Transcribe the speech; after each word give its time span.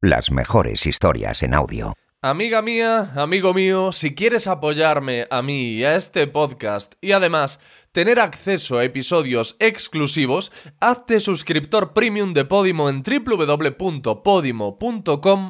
Las 0.00 0.30
mejores 0.30 0.86
historias 0.86 1.42
en 1.42 1.52
audio. 1.52 1.92
Amiga 2.22 2.62
mía, 2.62 3.12
amigo 3.14 3.52
mío, 3.52 3.92
si 3.92 4.14
quieres 4.14 4.46
apoyarme 4.46 5.26
a 5.30 5.42
mí 5.42 5.72
y 5.72 5.84
a 5.84 5.96
este 5.96 6.26
podcast 6.26 6.94
y 7.02 7.12
además 7.12 7.60
tener 7.92 8.18
acceso 8.20 8.78
a 8.78 8.84
episodios 8.84 9.56
exclusivos, 9.58 10.50
hazte 10.80 11.20
suscriptor 11.20 11.92
premium 11.92 12.32
de 12.32 12.46
Podimo 12.46 12.88
en 12.88 13.02
www.podimo.com 13.02 13.82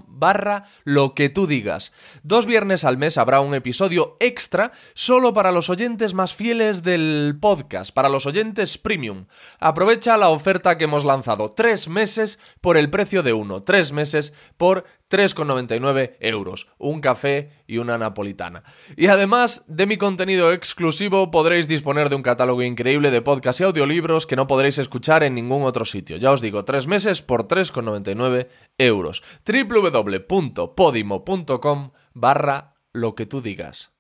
barra 0.09 0.64
lo 0.85 1.14
que 1.14 1.29
tú 1.29 1.46
digas. 1.46 1.93
Dos 2.25 2.46
viernes 2.46 2.85
al 2.85 2.99
mes 2.99 3.17
habrá 3.17 3.41
un 3.41 3.55
episodio 3.55 4.17
extra 4.18 4.73
solo 4.95 5.32
para 5.35 5.53
los 5.53 5.71
oyentes 5.71 6.14
más 6.14 6.35
fieles 6.35 6.82
del 6.82 7.39
podcast, 7.41 7.95
para 7.95 8.09
los 8.09 8.27
oyentes 8.27 8.77
premium. 8.77 9.27
Aprovecha 9.61 10.17
la 10.17 10.31
oferta 10.31 10.77
que 10.79 10.85
hemos 10.85 11.04
lanzado, 11.04 11.53
tres 11.53 11.89
meses 11.89 12.40
por 12.61 12.77
el 12.77 12.90
precio 12.90 13.22
de 13.22 13.32
uno, 13.32 13.63
tres 13.63 13.93
meses 13.93 14.32
por 14.57 14.85
3,99 15.13 16.17
euros, 16.21 16.68
un 16.79 17.03
café 17.03 17.50
y 17.67 17.77
una 17.77 17.99
napolitana. 17.99 18.64
Y 18.96 19.09
además 19.09 19.63
de 19.67 19.85
mi 19.85 19.99
contenido 19.99 20.53
exclusivo 20.53 21.31
podréis 21.31 21.68
disponer 21.68 22.09
de 22.09 22.17
un 22.17 22.22
catálogo 22.32 22.63
increíble 22.63 23.11
de 23.11 23.21
podcasts 23.21 23.61
y 23.61 23.64
audiolibros 23.64 24.27
que 24.27 24.36
no 24.36 24.46
podréis 24.46 24.79
escuchar 24.79 25.22
en 25.22 25.35
ningún 25.35 25.64
otro 25.64 25.85
sitio. 25.85 26.17
Ya 26.17 26.32
os 26.32 26.41
digo, 26.41 26.64
tres 26.64 26.86
meses 26.86 27.21
por 27.21 27.46
3,99 27.46 28.49
euros. 28.79 29.22
www.podimo.com 29.45 31.91
barra 32.14 32.72
lo 32.95 33.14
que 33.14 33.27
tú 33.27 33.42
digas. 33.42 33.92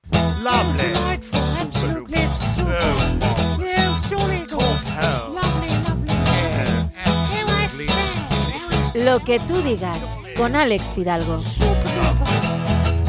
Lo 8.94 9.20
que 9.20 9.38
tú 9.40 9.60
digas 9.62 10.00
con 10.38 10.56
Alex 10.56 10.94
Fidalgo. 10.94 11.38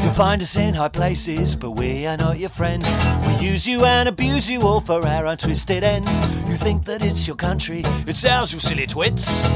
You'll 0.04 0.12
find 0.12 0.42
us 0.42 0.56
in 0.56 0.74
high 0.74 0.88
places, 0.88 1.56
but 1.56 1.70
we 1.70 2.06
are 2.06 2.18
not 2.18 2.38
your 2.38 2.50
friends. 2.50 2.94
We 3.26 3.46
use 3.46 3.66
you 3.66 3.86
and 3.86 4.06
abuse 4.06 4.50
you 4.50 4.60
all 4.60 4.80
for 4.80 5.04
our 5.04 5.24
untwisted 5.24 5.82
ends. 5.82 6.20
You 6.46 6.56
think 6.56 6.84
that 6.84 7.02
it's 7.02 7.26
your 7.26 7.36
country, 7.36 7.80
it's 8.06 8.26
ours, 8.26 8.52
you 8.52 8.60
silly 8.60 8.86
twits. 8.86 9.48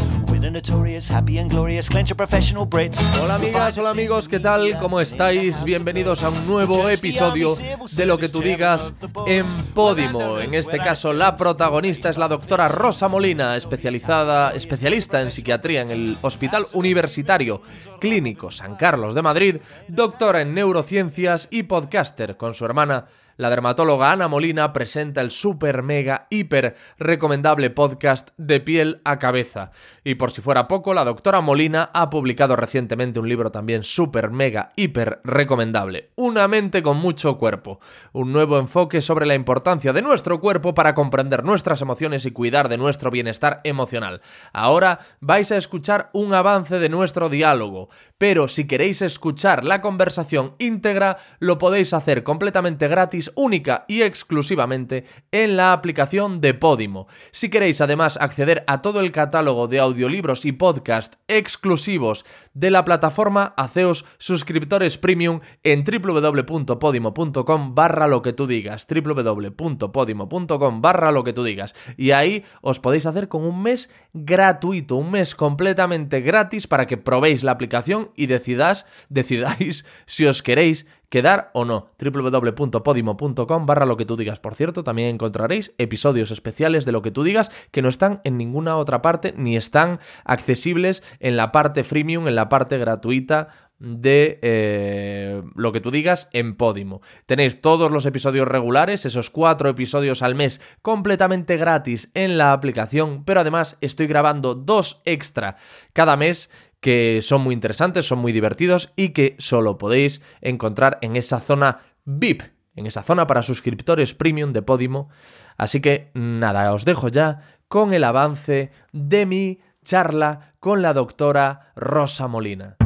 Hola 3.21 3.35
amigas, 3.35 3.77
hola 3.77 3.91
amigos, 3.91 4.29
¿qué 4.29 4.39
tal? 4.39 4.79
¿Cómo 4.79 5.01
estáis? 5.01 5.65
Bienvenidos 5.65 6.23
a 6.23 6.29
un 6.29 6.47
nuevo 6.47 6.89
episodio 6.89 7.49
de 7.97 8.07
Lo 8.07 8.19
que 8.19 8.29
tú 8.29 8.41
digas 8.41 8.93
en 9.27 9.45
Podimo. 9.75 10.39
En 10.39 10.55
este 10.55 10.79
caso, 10.79 11.13
la 11.13 11.37
protagonista 11.37 12.09
es 12.09 12.19
la 12.19 12.29
doctora 12.29 12.69
Rosa 12.69 13.09
Molina, 13.09 13.57
especializada, 13.57 14.53
especialista 14.53 15.21
en 15.21 15.33
psiquiatría 15.33 15.83
en 15.83 15.91
el 15.91 16.19
Hospital 16.23 16.67
Universitario 16.73 17.61
Clínico 17.99 18.53
San 18.53 18.77
Carlos 18.77 19.17
de 19.17 19.23
Madrid, 19.23 19.57
doctora 19.89 20.43
en 20.43 20.55
neurociencias 20.55 21.49
y 21.51 21.65
podcaster 21.65 22.37
con 22.37 22.55
su 22.55 22.65
hermana 22.65 23.07
la 23.39 23.51
dermatóloga 23.51 24.11
Ana 24.11 24.27
Molina 24.27 24.73
presenta 24.73 25.21
el 25.21 25.31
super 25.31 25.85
mega 25.85 26.27
hiper 26.29 26.75
recomendable 26.99 27.71
podcast 27.71 28.31
de 28.37 28.59
piel 28.59 29.01
a 29.05 29.21
cabeza. 29.21 29.71
Y 30.03 30.17
por 30.17 30.33
si 30.33 30.43
fuera 30.43 30.67
poco, 30.67 30.93
la 30.93 31.05
doctora 31.05 31.41
Molina 31.41 31.91
ha 31.95 32.11
publicado 32.11 32.57
recientemente 32.57 33.21
un 33.21 33.29
libro 33.29 33.53
también 33.53 33.85
super 33.85 34.31
mega 34.31 34.73
hiper 34.75 35.21
recomendable. 35.23 36.11
Una 36.17 36.49
mente 36.49 36.83
con 36.83 36.97
mucho 36.97 37.39
cuerpo. 37.39 37.79
Un 38.13 38.33
nuevo 38.33 38.59
enfoque 38.59 39.01
sobre 39.01 39.25
la 39.25 39.37
importancia 39.37 39.93
de 39.93 40.03
nuestro 40.03 40.41
cuerpo 40.41 40.75
para 40.75 40.97
comprender 40.97 41.45
nuestras 41.45 41.81
emociones 41.81 42.27
y 42.27 42.33
cuidar 42.33 42.69
de 42.69 42.77
nuestro 42.77 43.13
bienestar 43.13 43.61
emocional. 43.63 44.21
Ahora 44.53 44.99
vais 45.21 45.53
a 45.53 45.57
escuchar 45.57 46.11
un 46.13 46.35
avance 46.35 46.81
de 46.81 46.89
nuestro 46.89 47.29
diálogo. 47.29 47.89
Pero 48.19 48.49
si 48.49 48.67
queréis 48.67 49.01
escuchar 49.01 49.63
la 49.63 49.81
conversación 49.81 50.57
íntegra, 50.59 51.19
lo 51.39 51.59
podéis 51.59 51.95
hacer 51.95 52.25
completamente 52.25 52.89
gratis 52.89 53.28
única 53.35 53.85
y 53.89 54.03
exclusivamente 54.03 55.05
en 55.33 55.57
la 55.57 55.73
aplicación 55.73 56.41
de 56.41 56.55
Podimo. 56.55 57.09
Si 57.31 57.49
queréis 57.49 57.81
además 57.81 58.19
acceder 58.21 58.65
a 58.67 58.83
todo 58.83 59.01
el 59.01 59.13
catálogo 59.13 59.69
de 59.69 59.81
audiolibros 59.81 60.45
y 60.45 60.53
podcast 60.53 61.15
exclusivos 61.29 62.25
de 62.55 62.71
la 62.71 62.85
plataforma, 62.85 63.55
haceos 63.57 64.05
suscriptores 64.19 64.99
premium 64.99 65.41
en 65.63 65.85
www.podimo.com 65.85 67.75
barra 67.75 68.07
lo 68.09 68.23
que 68.23 68.33
tú 68.33 68.47
digas, 68.47 68.87
www.podimo.com 68.87 70.81
barra 70.83 71.13
lo 71.13 71.25
que 71.25 71.33
tú 71.33 71.45
digas. 71.45 71.75
Y 71.97 72.11
ahí 72.11 72.45
os 72.61 72.81
podéis 72.81 73.07
hacer 73.07 73.29
con 73.29 73.45
un 73.45 73.63
mes 73.63 73.91
gratuito, 74.13 74.97
un 74.97 75.11
mes 75.11 75.35
completamente 75.35 76.21
gratis 76.21 76.67
para 76.67 76.87
que 76.87 76.97
probéis 76.97 77.43
la 77.43 77.53
aplicación 77.53 78.11
y 78.17 78.27
decidáis, 78.27 78.87
decidáis 79.09 79.85
si 80.07 80.27
os 80.27 80.43
queréis 80.43 80.87
quedar 81.09 81.51
o 81.55 81.65
no. 81.65 81.91
www.podimo.com 81.99 83.67
barra 83.67 83.87
lo 83.87 83.97
que 83.97 84.05
tú 84.05 84.17
digas. 84.17 84.41
Por 84.41 84.55
cierto, 84.55 84.85
también 84.85 85.09
encontraréis 85.09 85.73
episodios 85.79 86.31
especiales 86.31 86.85
de 86.85 86.93
lo 86.93 87.03
que 87.03 87.11
tú 87.11 87.23
digas 87.23 87.51
que 87.71 87.83
no 87.83 87.89
están 87.89 88.21
en 88.25 88.37
ninguna 88.37 88.77
otra 88.77 89.03
parte 89.03 89.35
ni 89.37 89.57
están 89.57 90.01
accesibles 90.25 91.03
en 91.21 91.37
la 91.37 91.53
parte 91.53 91.85
freemium, 91.85 92.29
en 92.29 92.35
la 92.35 92.49
parte 92.49 92.79
gratuita 92.79 93.49
de 93.79 94.41
eh, 94.43 95.43
lo 95.55 95.73
que 95.73 95.81
tú 95.81 95.91
digas 95.91 96.29
en 96.33 96.57
Podimo. 96.57 97.01
Tenéis 97.27 97.61
todos 97.61 97.91
los 97.91 98.07
episodios 98.07 98.49
regulares, 98.49 99.07
esos 99.07 99.31
cuatro 99.31 99.69
episodios 99.69 100.23
al 100.23 100.35
mes 100.35 100.61
completamente 100.83 101.57
gratis 101.57 102.11
en 102.15 102.39
la 102.39 102.53
aplicación, 102.53 103.25
pero 103.25 103.41
además 103.41 103.77
estoy 103.81 104.07
grabando 104.07 104.55
dos 104.55 105.01
extra 105.05 105.57
cada 105.93 106.17
mes 106.17 106.51
que 106.81 107.21
son 107.23 107.43
muy 107.43 107.55
interesantes, 107.55 108.07
son 108.07 108.19
muy 108.19 108.33
divertidos 108.33 108.93
y 108.97 109.11
que 109.11 109.37
solo 109.39 109.79
podéis 109.79 110.23
encontrar 110.41 110.99
en 111.03 111.17
esa 111.17 111.41
zona 111.41 111.81
VIP, 112.05 112.43
en 112.77 112.87
esa 112.87 113.03
zona 113.03 113.27
para 113.27 113.43
suscriptores 113.43 114.15
premium 114.15 114.53
de 114.53 114.63
Podimo. 114.63 115.09
Así 115.57 115.81
que 115.81 116.11
nada, 116.15 116.73
os 116.73 116.85
dejo 116.85 117.09
ya 117.09 117.43
con 117.69 117.93
el 117.93 118.05
avance 118.05 118.71
de 118.93 119.27
mi 119.27 119.61
charla 119.85 120.55
con 120.61 120.83
la 120.83 120.93
doctora 120.93 121.73
Rosa 121.75 122.29
Molina. 122.29 122.77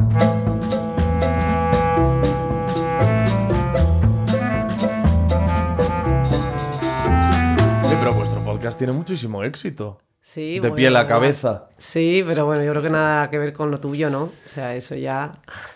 Pero 8.03 8.15
vuestro 8.15 8.43
podcast 8.43 8.77
tiene 8.77 8.91
muchísimo 8.91 9.43
éxito. 9.43 9.99
Sí, 10.25 10.53
de 10.55 10.61
bueno, 10.61 10.75
piel 10.75 10.95
a 10.95 11.05
cabeza. 11.05 11.65
Sí, 11.77 12.23
pero 12.25 12.45
bueno, 12.45 12.63
yo 12.63 12.71
creo 12.71 12.81
que 12.81 12.89
nada 12.89 13.29
que 13.29 13.37
ver 13.37 13.53
con 13.53 13.69
lo 13.69 13.79
tuyo, 13.79 14.09
¿no? 14.09 14.23
O 14.23 14.31
sea, 14.47 14.73
eso 14.75 14.95
ya 14.95 15.33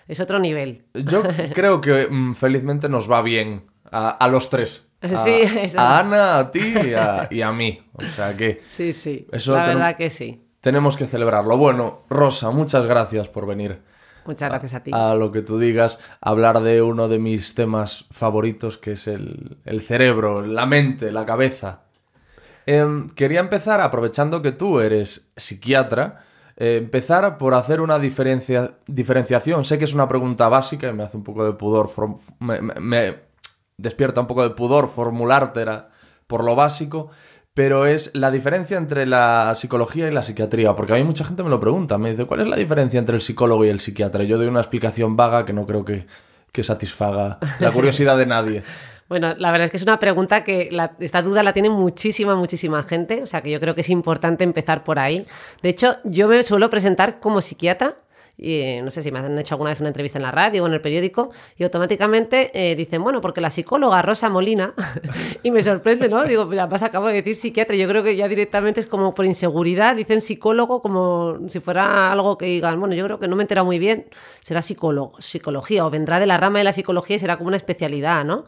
es 0.08 0.20
otro 0.20 0.40
nivel. 0.40 0.86
Yo 0.94 1.22
creo 1.54 1.80
que 1.82 2.08
mm, 2.10 2.34
felizmente 2.34 2.90
nos 2.90 3.12
va 3.12 3.22
bien 3.22 3.66
a, 3.92 4.10
a 4.10 4.28
los 4.28 4.50
tres. 4.50 4.84
A, 5.02 5.08
Sí, 5.24 5.32
eso. 5.60 5.80
a 5.80 6.00
Ana, 6.00 6.40
a 6.40 6.52
ti 6.52 6.60
y 6.86 6.94
a, 6.94 7.28
y 7.30 7.42
a 7.42 7.52
mí. 7.52 7.80
O 7.94 8.02
sea 8.02 8.36
que 8.36 8.62
Sí, 8.66 8.94
sí. 8.94 9.28
Eso 9.32 9.54
la 9.56 9.68
verdad 9.68 9.96
que 9.98 10.10
sí. 10.10 10.42
tenemos 10.62 10.98
que 10.98 11.06
celebrarlo. 11.06 11.56
Bueno, 11.58 12.04
Rosa, 12.10 12.50
muchas 12.50 12.86
gracias 12.88 13.28
por 13.28 13.46
venir. 13.46 13.82
Muchas 14.26 14.50
gracias 14.50 14.74
a 14.74 14.84
ti. 14.84 14.92
A 14.94 15.14
lo 15.14 15.32
que 15.32 15.42
tú 15.42 15.60
digas, 15.60 16.00
hablar 16.20 16.62
de 16.62 16.82
uno 16.82 17.08
de 17.10 17.20
mis 17.20 17.54
temas 17.54 18.06
favoritos, 18.12 18.78
que 18.78 18.94
es 18.94 19.08
el, 19.08 19.58
el 19.66 19.82
cerebro, 19.82 20.42
la 20.42 20.66
mente, 20.66 21.12
la 21.12 21.26
cabeza. 21.26 21.84
Em, 22.68 23.10
quería 23.12 23.40
empezar, 23.40 23.80
aprovechando 23.82 24.42
que 24.42 24.52
tú 24.52 24.80
eres 24.82 25.26
psiquiatra, 25.38 26.26
eh, 26.58 26.78
empezar 26.84 27.38
por 27.38 27.54
hacer 27.54 27.80
una 27.82 27.98
diferencia, 27.98 28.74
diferenciación. 28.88 29.64
Sé 29.64 29.78
que 29.80 29.86
es 29.86 29.94
una 29.94 30.08
pregunta 30.10 30.50
básica 30.50 30.90
y 30.90 30.94
me 30.94 31.04
hace 31.04 31.16
un 31.18 31.24
poco 31.24 31.46
de 31.46 31.54
pudor, 31.54 31.90
me, 32.40 32.60
me- 32.62 33.16
despierta 33.78 34.20
un 34.22 34.28
poco 34.28 34.44
de 34.44 34.50
pudor 34.50 34.90
formulártela 34.90 35.90
por 36.28 36.44
lo 36.44 36.56
básico, 36.56 37.10
pero 37.54 37.86
es 37.86 38.12
la 38.14 38.32
diferencia 38.32 38.78
entre 38.78 39.06
la 39.06 39.54
psicología 39.56 40.08
y 40.08 40.12
la 40.12 40.24
psiquiatría, 40.24 40.76
porque 40.76 40.94
a 40.94 40.98
mí 40.98 41.04
mucha 41.04 41.24
gente 41.26 41.44
me 41.44 41.50
lo 41.50 41.60
pregunta, 41.60 41.98
me 41.98 42.12
dice, 42.12 42.26
¿cuál 42.26 42.42
es 42.42 42.48
la 42.48 42.56
diferencia 42.58 43.00
entre 43.00 43.16
el 43.16 43.22
psicólogo 43.22 43.64
y 43.66 43.70
el 43.70 43.80
psiquiatra? 43.80 44.24
Yo 44.26 44.38
doy 44.38 44.48
una 44.48 44.60
explicación 44.60 45.16
vaga 45.16 45.46
que 45.46 45.54
no 45.54 45.66
creo 45.66 45.86
que, 45.86 46.06
que 46.52 46.64
satisfaga 46.64 47.38
la 47.60 47.72
curiosidad 47.72 48.18
de 48.18 48.26
nadie. 48.26 48.64
Bueno, 49.10 49.36
la 49.38 49.52
verdad 49.52 49.66
es 49.66 49.72
que 49.72 49.78
es 49.78 49.84
una 49.84 50.00
pregunta 50.00 50.44
que 50.44 50.68
la- 50.72 50.96
esta 51.00 51.22
duda 51.22 51.42
la 51.44 51.54
tiene 51.54 51.70
muchísima, 51.70 52.36
muchísima 52.36 52.84
gente, 52.84 53.24
o 53.24 53.26
sea 53.26 53.42
que 53.42 53.50
yo 53.52 53.60
creo 53.60 53.74
que 53.74 53.82
es 53.82 53.90
importante 53.90 54.44
empezar 54.44 54.84
por 54.84 55.00
ahí. 55.00 55.26
De 55.62 55.70
hecho, 55.70 55.98
yo 56.04 56.28
me 56.28 56.44
suelo 56.44 56.70
presentar 56.70 57.20
como 57.20 57.42
psiquiatra. 57.42 57.96
Y 58.38 58.82
no 58.84 58.92
sé 58.92 59.02
si 59.02 59.12
me 59.12 59.18
han 59.18 59.38
hecho 59.40 59.56
alguna 59.56 59.72
vez 59.72 59.80
una 59.80 59.90
entrevista 59.90 60.20
en 60.20 60.24
la 60.24 60.32
radio 60.32 60.64
o 60.64 60.68
en 60.68 60.74
el 60.74 60.82
periódico 60.82 61.32
y 61.58 61.64
automáticamente 61.64 62.52
eh, 62.54 62.76
dicen, 62.76 63.02
bueno, 63.02 63.20
porque 63.20 63.42
la 63.42 63.50
psicóloga 63.50 64.04
Rosa 64.04 64.30
Molina, 64.30 64.76
y 65.44 65.50
me 65.50 65.64
sorprende, 65.64 66.08
¿no? 66.08 66.24
Digo, 66.24 66.46
mira, 66.46 66.68
vas, 66.68 66.84
acabo 66.84 67.08
de 67.08 67.16
decir 67.16 67.36
psiquiatra, 67.36 67.76
yo 67.76 67.88
creo 67.88 68.04
que 68.04 68.16
ya 68.16 68.28
directamente 68.28 68.80
es 68.80 68.86
como 68.86 69.16
por 69.16 69.26
inseguridad, 69.26 69.96
dicen 69.96 70.22
psicólogo 70.22 70.84
como 70.84 71.40
si 71.50 71.60
fuera 71.60 72.12
algo 72.12 72.38
que 72.38 72.46
digan, 72.46 72.80
bueno, 72.80 72.94
yo 72.94 73.06
creo 73.06 73.20
que 73.20 73.28
no 73.28 73.36
me 73.36 73.42
he 73.42 73.46
enterado 73.46 73.66
muy 73.66 73.80
bien, 73.80 74.06
será 74.42 74.62
psicólogo, 74.62 75.20
psicología, 75.20 75.84
o 75.86 75.90
vendrá 75.90 76.20
de 76.20 76.28
la 76.28 76.38
rama 76.38 76.60
de 76.60 76.66
la 76.66 76.74
psicología 76.74 77.16
y 77.16 77.20
será 77.20 77.38
como 77.38 77.48
una 77.48 77.58
especialidad, 77.58 78.24
¿no? 78.24 78.46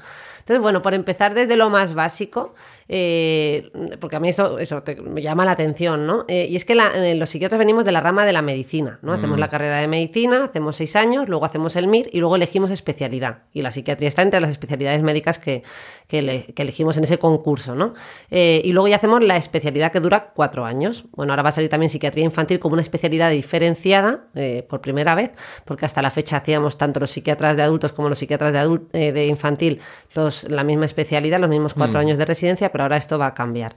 Entonces, 0.50 0.62
bueno, 0.62 0.82
por 0.82 0.94
empezar 0.94 1.36
desde 1.36 1.56
lo 1.56 1.70
más 1.70 1.94
básico, 1.94 2.56
eh, 2.92 3.70
porque 4.02 4.16
a 4.16 4.20
mí 4.20 4.30
eso, 4.30 4.58
eso 4.60 4.82
te- 4.84 4.96
me 4.96 5.22
llama 5.22 5.46
la 5.46 5.52
atención, 5.52 6.08
¿no? 6.08 6.26
Eh, 6.28 6.48
y 6.50 6.56
es 6.56 6.66
que 6.66 6.74
la- 6.74 6.92
eh, 6.96 7.14
los 7.16 7.30
psiquiatras 7.30 7.60
venimos 7.60 7.86
de 7.86 7.92
la 7.92 8.02
rama 8.02 8.26
de 8.26 8.34
la 8.34 8.42
medicina, 8.42 8.98
¿no? 9.04 9.14
Hacemos 9.14 9.40
la 9.40 9.48
carrera 9.48 9.80
de 9.80 9.88
medicina, 9.88 10.46
hacemos 10.46 10.76
seis 10.76 10.96
años, 10.96 11.30
luego 11.30 11.46
hacemos 11.46 11.76
el 11.76 11.86
MIR 11.88 12.10
y 12.12 12.20
luego 12.20 12.36
elegimos 12.36 12.72
especialidad. 12.72 13.44
Y 13.54 13.62
la 13.62 13.70
psiquiatría 13.72 14.08
está 14.08 14.24
entre 14.24 14.42
las 14.42 14.50
especialidades 14.50 15.04
médicas 15.04 15.38
que, 15.38 15.62
que, 16.08 16.20
ele- 16.20 16.46
que 16.56 16.64
elegimos 16.64 16.98
en 16.98 17.04
ese 17.04 17.20
concurso, 17.20 17.76
¿no? 17.76 17.94
Eh, 18.32 18.62
y 18.66 18.72
luego 18.74 18.88
ya 18.88 18.96
hacemos 18.96 19.24
la 19.24 19.38
especialidad 19.38 19.92
que 19.92 20.00
dura 20.00 20.32
cuatro 20.34 20.66
años. 20.66 21.06
Bueno, 21.16 21.32
ahora 21.34 21.44
va 21.44 21.50
a 21.50 21.52
salir 21.52 21.70
también 21.70 21.92
psiquiatría 21.92 22.26
infantil 22.26 22.58
como 22.60 22.74
una 22.74 22.82
especialidad 22.82 23.30
diferenciada 23.30 24.26
eh, 24.34 24.66
por 24.68 24.82
primera 24.82 25.14
vez, 25.14 25.32
porque 25.66 25.86
hasta 25.86 26.02
la 26.02 26.10
fecha 26.10 26.38
hacíamos 26.38 26.78
tanto 26.78 27.00
los 27.00 27.12
psiquiatras 27.12 27.56
de 27.56 27.62
adultos 27.64 27.94
como 27.94 28.10
los 28.10 28.18
psiquiatras 28.18 28.52
de, 28.52 28.60
adul- 28.60 28.88
eh, 28.94 29.12
de 29.12 29.28
infantil 29.28 29.80
los, 30.16 30.46
la 30.50 30.64
misma 30.64 30.86
especialidad, 30.86 31.40
los 31.40 31.50
mismos 31.50 31.74
cuatro 31.76 32.00
años 32.00 32.18
de 32.18 32.26
residencia, 32.26 32.72
pero 32.72 32.79
ahora 32.82 32.98
esto 32.98 33.18
va 33.18 33.28
a 33.28 33.34
cambiar. 33.34 33.76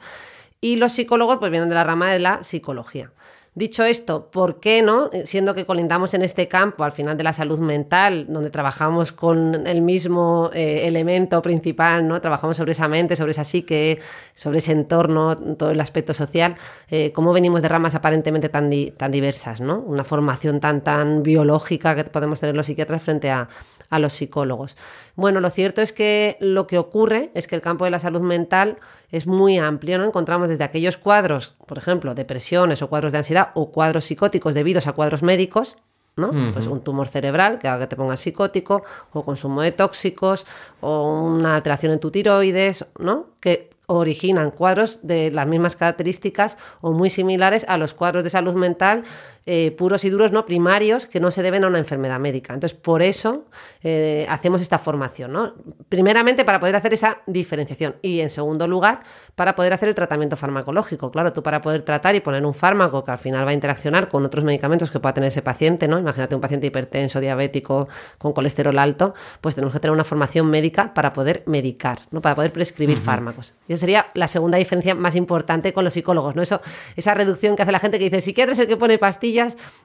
Y 0.61 0.77
los 0.77 0.93
psicólogos 0.93 1.39
pues 1.39 1.51
vienen 1.51 1.69
de 1.69 1.75
la 1.75 1.85
rama 1.85 2.13
de 2.13 2.21
la 2.21 2.43
psicología. 2.43 3.11
Dicho 3.55 3.85
esto, 3.85 4.31
¿por 4.31 4.61
qué 4.61 4.81
no? 4.81 5.11
Siendo 5.25 5.55
que 5.55 5.67
colindamos 5.67 6.15
en 6.15 6.23
este 6.23 6.49
campo, 6.49 6.85
al 6.85 6.93
final 6.93 7.19
de 7.19 7.25
la 7.25 7.35
salud 7.35 7.59
mental, 7.59 8.25
donde 8.27 8.49
trabajamos 8.49 9.13
con 9.13 9.67
el 9.67 9.83
mismo 9.83 10.51
eh, 10.55 10.87
elemento 10.87 11.43
principal, 11.43 12.09
¿no? 12.09 12.19
Trabajamos 12.23 12.57
sobre 12.57 12.73
esa 12.73 12.89
mente, 12.89 13.15
sobre 13.15 13.33
esa 13.33 13.45
psique, 13.45 14.01
sobre 14.35 14.61
ese 14.61 14.73
entorno, 14.73 15.37
todo 15.37 15.71
el 15.71 15.81
aspecto 15.83 16.15
social, 16.15 16.55
eh, 16.89 17.13
cómo 17.13 17.35
venimos 17.35 17.61
de 17.61 17.69
ramas 17.69 17.95
aparentemente 17.95 18.49
tan, 18.49 18.71
tan 18.97 19.13
diversas, 19.13 19.61
¿no? 19.61 19.81
Una 19.81 20.05
formación 20.05 20.59
tan, 20.59 20.81
tan 20.81 21.23
biológica 21.23 21.95
que 21.95 22.05
podemos 22.05 22.41
tener 22.41 22.57
los 22.57 22.65
psiquiatras 22.65 23.03
frente 23.03 23.31
a, 23.31 23.49
a 23.93 23.99
los 23.99 24.15
psicólogos. 24.15 24.75
Bueno, 25.17 25.41
lo 25.41 25.51
cierto 25.51 25.83
es 25.83 25.93
que 25.93 26.39
lo 26.41 26.67
que 26.67 26.79
ocurre 26.79 27.31
es 27.35 27.47
que 27.47 27.55
el 27.55 27.61
campo 27.61 27.85
de 27.85 27.91
la 27.91 27.99
salud 27.99 28.23
mental 28.23 28.79
es 29.11 29.27
muy 29.27 29.59
amplio, 29.59 29.99
¿no? 29.99 30.05
Encontramos 30.05 30.49
desde 30.49 30.65
aquellos 30.65 30.97
cuadros, 30.97 31.55
por 31.67 31.77
ejemplo, 31.77 32.15
depresiones 32.15 32.81
o 32.81 32.89
cuadros 32.89 33.13
de 33.13 33.19
ansiedad 33.19 33.51
o 33.55 33.71
cuadros 33.71 34.07
psicóticos 34.07 34.55
debidos 34.55 34.87
a 34.87 34.93
cuadros 34.93 35.23
médicos, 35.23 35.77
¿no? 36.17 36.31
Pues 36.55 36.67
un 36.67 36.81
tumor 36.81 37.09
cerebral 37.09 37.59
que 37.59 37.69
haga 37.69 37.81
que 37.81 37.89
te 37.89 37.97
pongas 37.97 38.21
psicótico, 38.21 38.83
o 39.13 39.23
consumo 39.23 39.61
de 39.61 39.73
tóxicos, 39.73 40.47
o 40.81 41.21
una 41.21 41.55
alteración 41.55 41.93
en 41.93 42.01
tu 42.01 42.11
tiroides, 42.11 42.87
¿no? 42.99 43.27
Que 43.41 43.71
originan 43.87 44.51
cuadros 44.53 45.01
de 45.03 45.31
las 45.31 45.47
mismas 45.47 45.77
características 45.77 46.57
o 46.81 46.93
muy 46.93 47.11
similares 47.11 47.67
a 47.69 47.77
los 47.77 47.93
cuadros 47.93 48.25
de 48.25 48.31
salud 48.31 48.55
mental 48.55 49.05
eh, 49.45 49.73
puros 49.73 50.05
y 50.05 50.11
duros, 50.11 50.31
no 50.31 50.47
primarios, 50.47 51.07
que 51.07 51.19
no 51.19 51.31
se 51.33 51.43
deben 51.43 51.65
a 51.65 51.67
una 51.67 51.79
enfermedad 51.79 52.21
médica. 52.21 52.55
Entonces, 52.55 52.79
por 52.79 53.03
eso 53.03 53.47
eh, 53.83 54.25
hacemos 54.29 54.61
esta 54.63 54.79
formación, 54.79 55.33
¿no? 55.33 55.55
Primeramente, 55.89 56.45
para 56.45 56.61
poder 56.61 56.77
hacer 56.77 56.95
esa 56.95 57.19
diferenciación 57.27 57.97
y, 58.03 58.21
en 58.21 58.31
segundo 58.31 58.69
lugar, 58.69 59.01
para 59.35 59.57
poder 59.57 59.73
hacer 59.73 59.89
el 59.89 59.95
tratamiento 59.97 60.37
farmacológico. 60.37 61.11
Claro, 61.11 61.33
tú 61.33 61.43
para 61.43 61.61
poder 61.61 61.83
tratar 61.83 62.15
y 62.15 62.21
poner 62.21 62.47
un 62.47 62.55
fármaco 62.55 63.03
que 63.03 63.11
al 63.11 63.19
final 63.19 63.45
va 63.45 63.51
a 63.51 63.55
interaccionar 63.55 64.09
con 64.09 64.25
otros 64.25 64.45
medicamentos 64.45 64.91
que 64.91 65.01
pueda 65.01 65.15
tener 65.15 65.29
ese 65.29 65.43
paciente, 65.43 65.89
¿no? 65.89 65.99
Imagínate 65.99 66.35
un 66.37 66.41
paciente 66.41 66.69
hipertenso, 66.69 67.19
diabético, 67.19 67.89
con 68.19 68.33
colesterol 68.33 68.79
alto, 68.79 69.15
pues 69.41 69.57
tenemos 69.57 69.75
que 69.75 69.81
tener 69.81 69.93
una 69.93 70.05
formación 70.05 70.49
médica 70.49 70.95
para 70.95 71.13
poder 71.13 71.43
medicar, 71.47 71.99
¿no? 72.13 72.21
Para 72.21 72.37
poder 72.37 72.53
prescribir 72.53 72.99
fármacos. 72.99 73.55
Y 73.67 73.73
esa 73.73 73.81
sería 73.81 74.07
la 74.15 74.29
segunda 74.29 74.59
diferencia 74.59 74.95
más 74.95 75.17
importante 75.17 75.73
con 75.73 75.83
los 75.83 75.95
psicólogos, 75.95 76.37
¿no? 76.37 76.43
Eso, 76.43 76.61
esa 76.95 77.15
reducción 77.15 77.57
que 77.57 77.63
hace 77.63 77.73
la 77.73 77.81
gente 77.81 77.99
que 77.99 78.05
dice 78.05 78.17
el 78.17 78.23
psiquiatra 78.23 78.53
es 78.53 78.59
el 78.61 78.69
que 78.69 78.77
pone 78.77 78.99
pastillas 78.99 79.32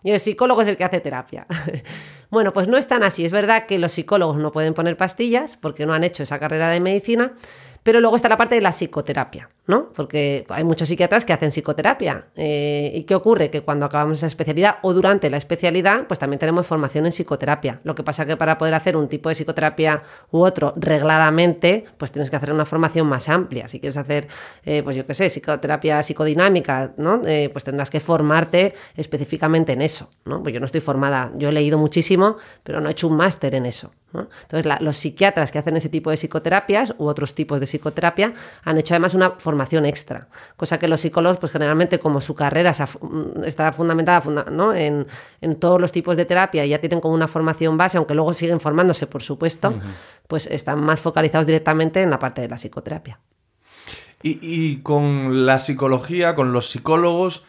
y 0.03 0.11
el 0.11 0.19
psicólogo 0.19 0.61
es 0.61 0.67
el 0.67 0.77
que 0.77 0.83
hace 0.83 0.99
terapia. 0.99 1.47
bueno, 2.29 2.53
pues 2.53 2.67
no 2.67 2.77
es 2.77 2.88
tan 2.88 3.03
así. 3.03 3.25
Es 3.25 3.31
verdad 3.31 3.65
que 3.65 3.77
los 3.79 3.94
psicólogos 3.94 4.38
no 4.38 4.51
pueden 4.51 4.73
poner 4.73 4.97
pastillas 4.97 5.57
porque 5.57 5.85
no 5.85 5.94
han 5.94 6.03
hecho 6.03 6.23
esa 6.23 6.39
carrera 6.39 6.69
de 6.69 6.79
medicina, 6.79 7.33
pero 7.83 8.00
luego 8.00 8.15
está 8.15 8.29
la 8.29 8.38
parte 8.38 8.56
de 8.56 8.62
la 8.62 8.71
psicoterapia, 8.71 9.50
¿no? 9.65 9.89
Porque 9.95 10.45
hay 10.50 10.63
muchos 10.63 10.89
psiquiatras 10.89 11.25
que 11.25 11.33
hacen 11.33 11.51
psicoterapia. 11.51 12.27
Eh, 12.35 12.91
¿Y 12.94 13.03
qué 13.03 13.15
ocurre? 13.15 13.50
Que 13.50 13.62
cuando 13.62 13.85
acabamos 13.85 14.18
esa 14.18 14.27
especialidad 14.27 14.77
o 14.81 14.94
durante 14.94 15.29
la 15.29 15.38
especialidad, 15.38 16.07
pues 16.07 16.19
también 16.19 16.39
tenemos 16.39 16.68
formación 16.68 17.06
en 17.06 17.12
psicoterapia. 17.12 17.79
Lo 17.83 17.95
que 17.95 18.03
pasa 18.03 18.25
que 18.25 18.38
para 18.38 18.57
poder 18.57 18.74
hacer 18.74 18.97
un 18.97 19.07
tipo 19.07 19.29
de 19.29 19.35
psicoterapia 19.35 20.03
u 20.31 20.39
otro 20.39 20.74
regladamente, 20.77 21.85
pues 21.97 22.12
tienes 22.12 22.29
que 22.29 22.35
hacer 22.35 22.53
una 22.53 22.65
formación 22.65 23.07
más 23.07 23.29
amplia. 23.29 23.68
Si 23.68 23.80
quieres 23.80 23.97
hacer, 23.97 24.27
eh, 24.65 24.83
pues 24.83 24.95
yo 24.95 25.06
qué 25.06 25.13
sé, 25.13 25.30
psicoterapia 25.30 26.03
psicodinámica, 26.03 26.94
¿no? 26.97 27.21
Eh, 27.25 27.50
pues 27.51 27.63
tendrás 27.63 27.89
que 27.89 28.00
formarte 28.00 28.73
específicamente 28.95 29.73
en 29.73 29.81
eso, 29.81 30.09
¿no? 30.25 30.41
Pues 30.41 30.53
yo 30.53 30.59
no 30.59 30.65
estoy 30.65 30.81
formada, 30.81 31.31
yo 31.35 31.50
he 31.50 31.51
leído 31.51 31.77
muchísimo, 31.77 32.38
pero 32.63 32.81
no 32.81 32.89
he 32.89 32.91
hecho 32.91 33.07
un 33.07 33.15
máster 33.18 33.56
en 33.56 33.65
eso. 33.65 33.91
¿No? 34.13 34.30
Entonces, 34.44 34.65
la- 34.65 34.77
los 34.80 34.95
psiquiatras 34.98 35.51
que 35.51 35.59
hacen 35.59 35.75
ese 35.77 35.89
tipo 35.89 36.09
de 36.12 36.18
psicoterapias 36.18 36.94
u 36.98 37.07
otros 37.07 37.36
tipos 37.36 37.59
de 37.59 37.65
psicoterapia 37.68 38.33
han 38.63 38.77
hecho 38.77 38.94
además 38.94 39.13
una 39.13 39.31
formación 39.31 39.86
extra, 39.86 40.27
cosa 40.56 40.80
que 40.80 40.88
los 40.88 41.01
psicólogos, 41.01 41.38
pues 41.38 41.51
generalmente 41.51 42.00
como 42.00 42.21
su 42.21 42.33
carrera 42.33 42.74
se 42.74 42.83
ha 42.83 42.88
fu- 42.88 43.06
mm, 43.06 43.44
está 43.44 43.71
fundamentada 43.74 44.21
funda- 44.21 44.45
¿no? 44.50 44.74
en, 44.74 45.07
en 45.42 45.56
todos 45.59 45.81
los 45.81 45.92
tipos 45.92 46.15
de 46.15 46.25
terapia 46.25 46.65
y 46.65 46.69
ya 46.69 46.80
tienen 46.80 47.01
como 47.01 47.13
una 47.13 47.27
formación 47.27 47.77
base, 47.77 47.98
aunque 47.98 48.13
luego 48.15 48.33
siguen 48.33 48.59
formándose, 48.59 49.07
por 49.07 49.21
supuesto, 49.24 49.75
pues 50.27 50.48
están 50.48 50.80
más 50.81 51.00
focalizados 51.01 51.45
directamente 51.48 52.01
en 52.01 52.09
la 52.09 52.19
parte 52.19 52.42
de 52.42 52.48
la 52.50 52.56
psicoterapia. 52.57 53.19
Y, 54.24 54.39
y 54.42 54.77
con 54.81 55.45
la 55.45 55.59
psicología, 55.59 56.33
con 56.33 56.51
los 56.51 56.71
psicólogos, 56.71 57.44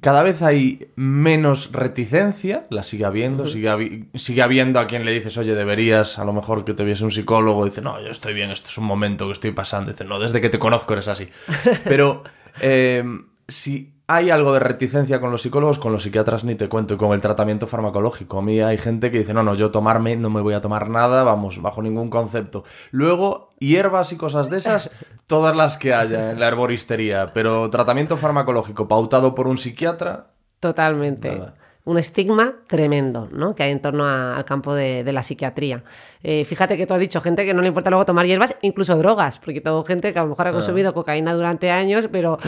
cada 0.00 0.22
vez 0.22 0.42
hay 0.42 0.88
menos 0.96 1.70
reticencia, 1.72 2.66
la 2.70 2.82
sigue 2.82 3.04
habiendo, 3.04 3.46
sigue, 3.46 3.68
habi- 3.68 4.06
sigue 4.14 4.42
habiendo 4.42 4.80
a 4.80 4.86
quien 4.86 5.04
le 5.04 5.12
dices, 5.12 5.36
oye, 5.38 5.54
deberías 5.54 6.18
a 6.18 6.24
lo 6.24 6.32
mejor 6.32 6.64
que 6.64 6.74
te 6.74 6.84
viese 6.84 7.04
un 7.04 7.10
psicólogo, 7.12 7.64
dice, 7.64 7.80
no, 7.82 8.00
yo 8.02 8.10
estoy 8.10 8.34
bien, 8.34 8.50
esto 8.50 8.68
es 8.68 8.78
un 8.78 8.84
momento 8.84 9.26
que 9.26 9.32
estoy 9.32 9.50
pasando, 9.52 9.90
dice, 9.92 10.04
no, 10.04 10.18
desde 10.18 10.40
que 10.40 10.50
te 10.50 10.58
conozco 10.58 10.92
eres 10.92 11.08
así. 11.08 11.28
Pero 11.84 12.22
eh, 12.60 13.04
si 13.46 13.92
hay 14.08 14.30
algo 14.30 14.54
de 14.54 14.60
reticencia 14.60 15.20
con 15.20 15.30
los 15.30 15.42
psicólogos, 15.42 15.78
con 15.78 15.92
los 15.92 16.02
psiquiatras 16.02 16.42
ni 16.42 16.54
te 16.54 16.68
cuento, 16.68 16.94
y 16.94 16.96
con 16.96 17.12
el 17.12 17.20
tratamiento 17.20 17.66
farmacológico. 17.66 18.38
A 18.38 18.42
mí 18.42 18.60
hay 18.60 18.78
gente 18.78 19.10
que 19.10 19.18
dice, 19.18 19.34
no, 19.34 19.42
no, 19.42 19.54
yo 19.54 19.70
tomarme 19.70 20.16
no 20.16 20.30
me 20.30 20.40
voy 20.40 20.54
a 20.54 20.62
tomar 20.62 20.88
nada, 20.88 21.24
vamos, 21.24 21.60
bajo 21.60 21.82
ningún 21.82 22.08
concepto. 22.08 22.64
Luego, 22.90 23.50
hierbas 23.58 24.12
y 24.12 24.16
cosas 24.16 24.48
de 24.48 24.58
esas, 24.58 24.90
todas 25.26 25.54
las 25.54 25.76
que 25.76 25.92
haya 25.92 26.30
en 26.30 26.40
la 26.40 26.48
herboristería, 26.48 27.32
pero 27.34 27.68
tratamiento 27.68 28.16
farmacológico 28.16 28.88
pautado 28.88 29.34
por 29.34 29.46
un 29.46 29.58
psiquiatra, 29.58 30.28
Totalmente. 30.60 31.30
Nada. 31.30 31.54
Un 31.88 31.96
estigma 31.98 32.52
tremendo 32.66 33.28
¿no? 33.32 33.54
que 33.54 33.62
hay 33.62 33.70
en 33.70 33.80
torno 33.80 34.04
a- 34.06 34.36
al 34.36 34.44
campo 34.44 34.74
de, 34.74 35.04
de 35.04 35.12
la 35.12 35.22
psiquiatría. 35.22 35.82
Eh, 36.22 36.44
fíjate 36.44 36.76
que 36.76 36.86
tú 36.86 36.92
has 36.94 37.00
dicho 37.00 37.20
gente 37.20 37.44
que 37.46 37.54
no 37.54 37.62
le 37.62 37.68
importa 37.68 37.88
luego 37.90 38.04
tomar 38.04 38.26
hierbas, 38.26 38.56
incluso 38.62 38.96
drogas, 38.96 39.38
porque 39.38 39.60
tengo 39.60 39.82
gente 39.84 40.12
que 40.12 40.18
a 40.18 40.22
lo 40.22 40.28
mejor 40.28 40.48
ha 40.48 40.52
consumido 40.52 40.92
cocaína 40.92 41.32
durante 41.32 41.70
años, 41.70 42.08
pero 42.12 42.38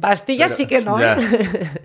pastillas 0.00 0.48
Pero- 0.52 0.56
sí 0.56 0.66
que 0.66 0.80
no. 0.80 0.98
¿eh? 1.00 1.16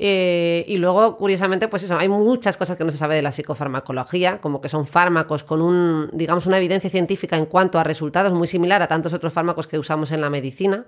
Eh, 0.00 0.64
y 0.68 0.76
luego, 0.78 1.16
curiosamente, 1.16 1.66
pues 1.66 1.82
eso, 1.82 1.98
hay 1.98 2.08
muchas 2.08 2.56
cosas 2.56 2.76
que 2.76 2.84
no 2.84 2.90
se 2.92 2.98
sabe 2.98 3.16
de 3.16 3.22
la 3.22 3.32
psicofarmacología, 3.32 4.40
como 4.40 4.60
que 4.60 4.68
son 4.68 4.86
fármacos 4.86 5.42
con 5.42 5.60
un, 5.60 6.08
digamos, 6.12 6.46
una 6.46 6.58
evidencia 6.58 6.88
científica 6.88 7.36
en 7.36 7.46
cuanto 7.46 7.80
a 7.80 7.82
resultados 7.84 8.32
muy 8.32 8.46
similar 8.46 8.80
a 8.80 8.86
tantos 8.86 9.12
otros 9.12 9.32
fármacos 9.32 9.66
que 9.66 9.76
usamos 9.76 10.12
en 10.12 10.20
la 10.20 10.30
medicina. 10.30 10.84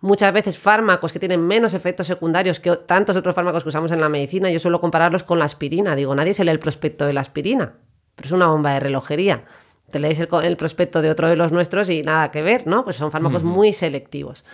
Muchas 0.00 0.32
veces 0.32 0.58
fármacos 0.58 1.12
que 1.12 1.18
tienen 1.18 1.44
menos 1.44 1.74
efectos 1.74 2.06
secundarios 2.06 2.60
que 2.60 2.76
tantos 2.76 3.16
otros 3.16 3.34
fármacos 3.34 3.64
que 3.64 3.70
usamos 3.70 3.90
en 3.90 4.00
la 4.00 4.08
medicina. 4.08 4.48
Yo 4.48 4.60
suelo 4.60 4.80
compararlos 4.80 5.24
con 5.24 5.40
la 5.40 5.44
aspirina. 5.44 5.96
Digo, 5.96 6.14
nadie 6.14 6.34
se 6.34 6.44
lee 6.44 6.52
el 6.52 6.60
prospecto 6.60 7.04
de 7.04 7.12
la 7.12 7.20
aspirina, 7.20 7.74
pero 8.14 8.26
es 8.26 8.32
una 8.32 8.46
bomba 8.46 8.74
de 8.74 8.80
relojería. 8.80 9.44
Te 9.90 9.98
lees 9.98 10.20
el 10.20 10.56
prospecto 10.56 11.02
de 11.02 11.10
otro 11.10 11.28
de 11.28 11.36
los 11.36 11.50
nuestros 11.50 11.88
y 11.90 12.02
nada 12.02 12.30
que 12.30 12.42
ver, 12.42 12.66
¿no? 12.66 12.84
Pues 12.84 12.96
son 12.96 13.10
fármacos 13.10 13.42
muy 13.42 13.72
selectivos. 13.72 14.44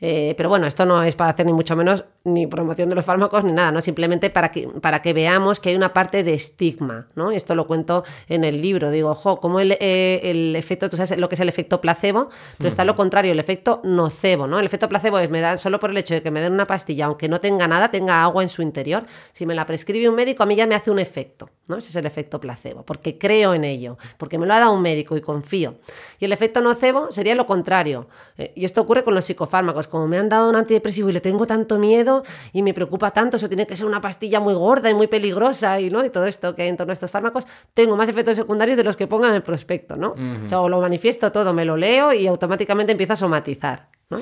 Eh, 0.00 0.34
pero 0.36 0.48
bueno, 0.48 0.66
esto 0.66 0.86
no 0.86 1.02
es 1.02 1.14
para 1.14 1.30
hacer 1.30 1.46
ni 1.46 1.52
mucho 1.52 1.76
menos 1.76 2.04
ni 2.34 2.46
promoción 2.46 2.88
de 2.88 2.94
los 2.94 3.04
fármacos 3.04 3.44
ni 3.44 3.52
nada, 3.52 3.72
¿no? 3.72 3.80
Simplemente 3.80 4.30
para 4.30 4.50
que, 4.50 4.68
para 4.68 5.02
que 5.02 5.12
veamos 5.12 5.60
que 5.60 5.70
hay 5.70 5.76
una 5.76 5.92
parte 5.92 6.22
de 6.22 6.34
estigma, 6.34 7.08
¿no? 7.14 7.32
Y 7.32 7.36
esto 7.36 7.54
lo 7.54 7.66
cuento 7.66 8.04
en 8.28 8.44
el 8.44 8.60
libro. 8.62 8.90
Digo, 8.90 9.10
ojo, 9.10 9.40
como 9.40 9.60
el, 9.60 9.72
eh, 9.80 10.20
el 10.24 10.56
efecto, 10.56 10.88
tú 10.88 10.96
sabes 10.96 11.18
lo 11.18 11.28
que 11.28 11.34
es 11.34 11.40
el 11.40 11.48
efecto 11.48 11.80
placebo, 11.80 12.28
pero 12.56 12.68
está 12.68 12.84
lo 12.84 12.96
contrario, 12.96 13.32
el 13.32 13.40
efecto 13.40 13.80
nocebo, 13.84 14.46
¿no? 14.46 14.58
El 14.58 14.66
efecto 14.66 14.88
placebo 14.88 15.18
es 15.18 15.30
me 15.30 15.40
da 15.40 15.56
solo 15.58 15.80
por 15.80 15.90
el 15.90 15.96
hecho 15.96 16.14
de 16.14 16.22
que 16.22 16.30
me 16.30 16.40
den 16.40 16.52
una 16.52 16.66
pastilla, 16.66 17.06
aunque 17.06 17.28
no 17.28 17.40
tenga 17.40 17.68
nada, 17.68 17.90
tenga 17.90 18.22
agua 18.22 18.42
en 18.42 18.48
su 18.48 18.62
interior. 18.62 19.04
Si 19.32 19.46
me 19.46 19.54
la 19.54 19.66
prescribe 19.66 20.08
un 20.08 20.14
médico, 20.14 20.42
a 20.42 20.46
mí 20.46 20.54
ya 20.54 20.66
me 20.66 20.74
hace 20.74 20.90
un 20.90 20.98
efecto, 20.98 21.50
¿no? 21.66 21.76
Ese 21.76 21.88
es 21.88 21.96
el 21.96 22.06
efecto 22.06 22.40
placebo, 22.40 22.82
porque 22.84 23.18
creo 23.18 23.54
en 23.54 23.64
ello, 23.64 23.98
porque 24.16 24.38
me 24.38 24.46
lo 24.46 24.54
ha 24.54 24.58
dado 24.58 24.72
un 24.72 24.82
médico 24.82 25.16
y 25.16 25.20
confío. 25.20 25.76
Y 26.18 26.24
el 26.24 26.32
efecto 26.32 26.60
nocebo 26.60 27.10
sería 27.10 27.34
lo 27.34 27.46
contrario. 27.46 28.08
Eh, 28.36 28.52
y 28.54 28.64
esto 28.64 28.80
ocurre 28.80 29.04
con 29.04 29.14
los 29.14 29.24
psicofármacos. 29.24 29.88
Como 29.88 30.06
me 30.06 30.18
han 30.18 30.28
dado 30.28 30.48
un 30.50 30.56
antidepresivo 30.56 31.08
y 31.08 31.12
le 31.12 31.20
tengo 31.20 31.46
tanto 31.46 31.78
miedo 31.78 32.17
y 32.52 32.62
me 32.62 32.74
preocupa 32.74 33.10
tanto, 33.10 33.36
eso 33.36 33.48
tiene 33.48 33.66
que 33.66 33.76
ser 33.76 33.86
una 33.86 34.00
pastilla 34.00 34.40
muy 34.40 34.54
gorda 34.54 34.90
y 34.90 34.94
muy 34.94 35.06
peligrosa 35.06 35.80
y, 35.80 35.90
¿no? 35.90 36.04
y 36.04 36.10
todo 36.10 36.26
esto 36.26 36.54
que 36.54 36.62
hay 36.62 36.68
en 36.68 36.76
torno 36.76 36.92
a 36.92 36.94
estos 36.94 37.10
fármacos, 37.10 37.44
tengo 37.74 37.96
más 37.96 38.08
efectos 38.08 38.36
secundarios 38.36 38.76
de 38.76 38.84
los 38.84 38.96
que 38.96 39.06
pongan 39.06 39.30
en 39.30 39.36
el 39.36 39.42
prospecto, 39.42 39.96
¿no? 39.96 40.14
O 40.44 40.48
sea, 40.48 40.60
o 40.60 40.68
lo 40.68 40.80
manifiesto 40.80 41.32
todo, 41.32 41.52
me 41.52 41.64
lo 41.64 41.76
leo 41.76 42.12
y 42.12 42.26
automáticamente 42.26 42.92
empiezo 42.92 43.14
a 43.14 43.16
somatizar. 43.16 43.97
¿No? 44.10 44.20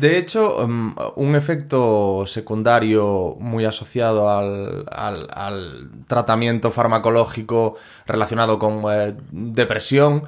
De 0.00 0.18
hecho, 0.18 0.56
um, 0.64 0.94
un 1.14 1.36
efecto 1.36 2.24
secundario 2.26 3.36
muy 3.38 3.64
asociado 3.64 4.28
al, 4.28 4.84
al- 4.90 5.28
al 5.30 5.90
tratamiento 6.08 6.72
farmacológico 6.72 7.76
relacionado 8.06 8.58
con 8.58 8.82
eh, 8.90 9.14
depresión 9.30 10.24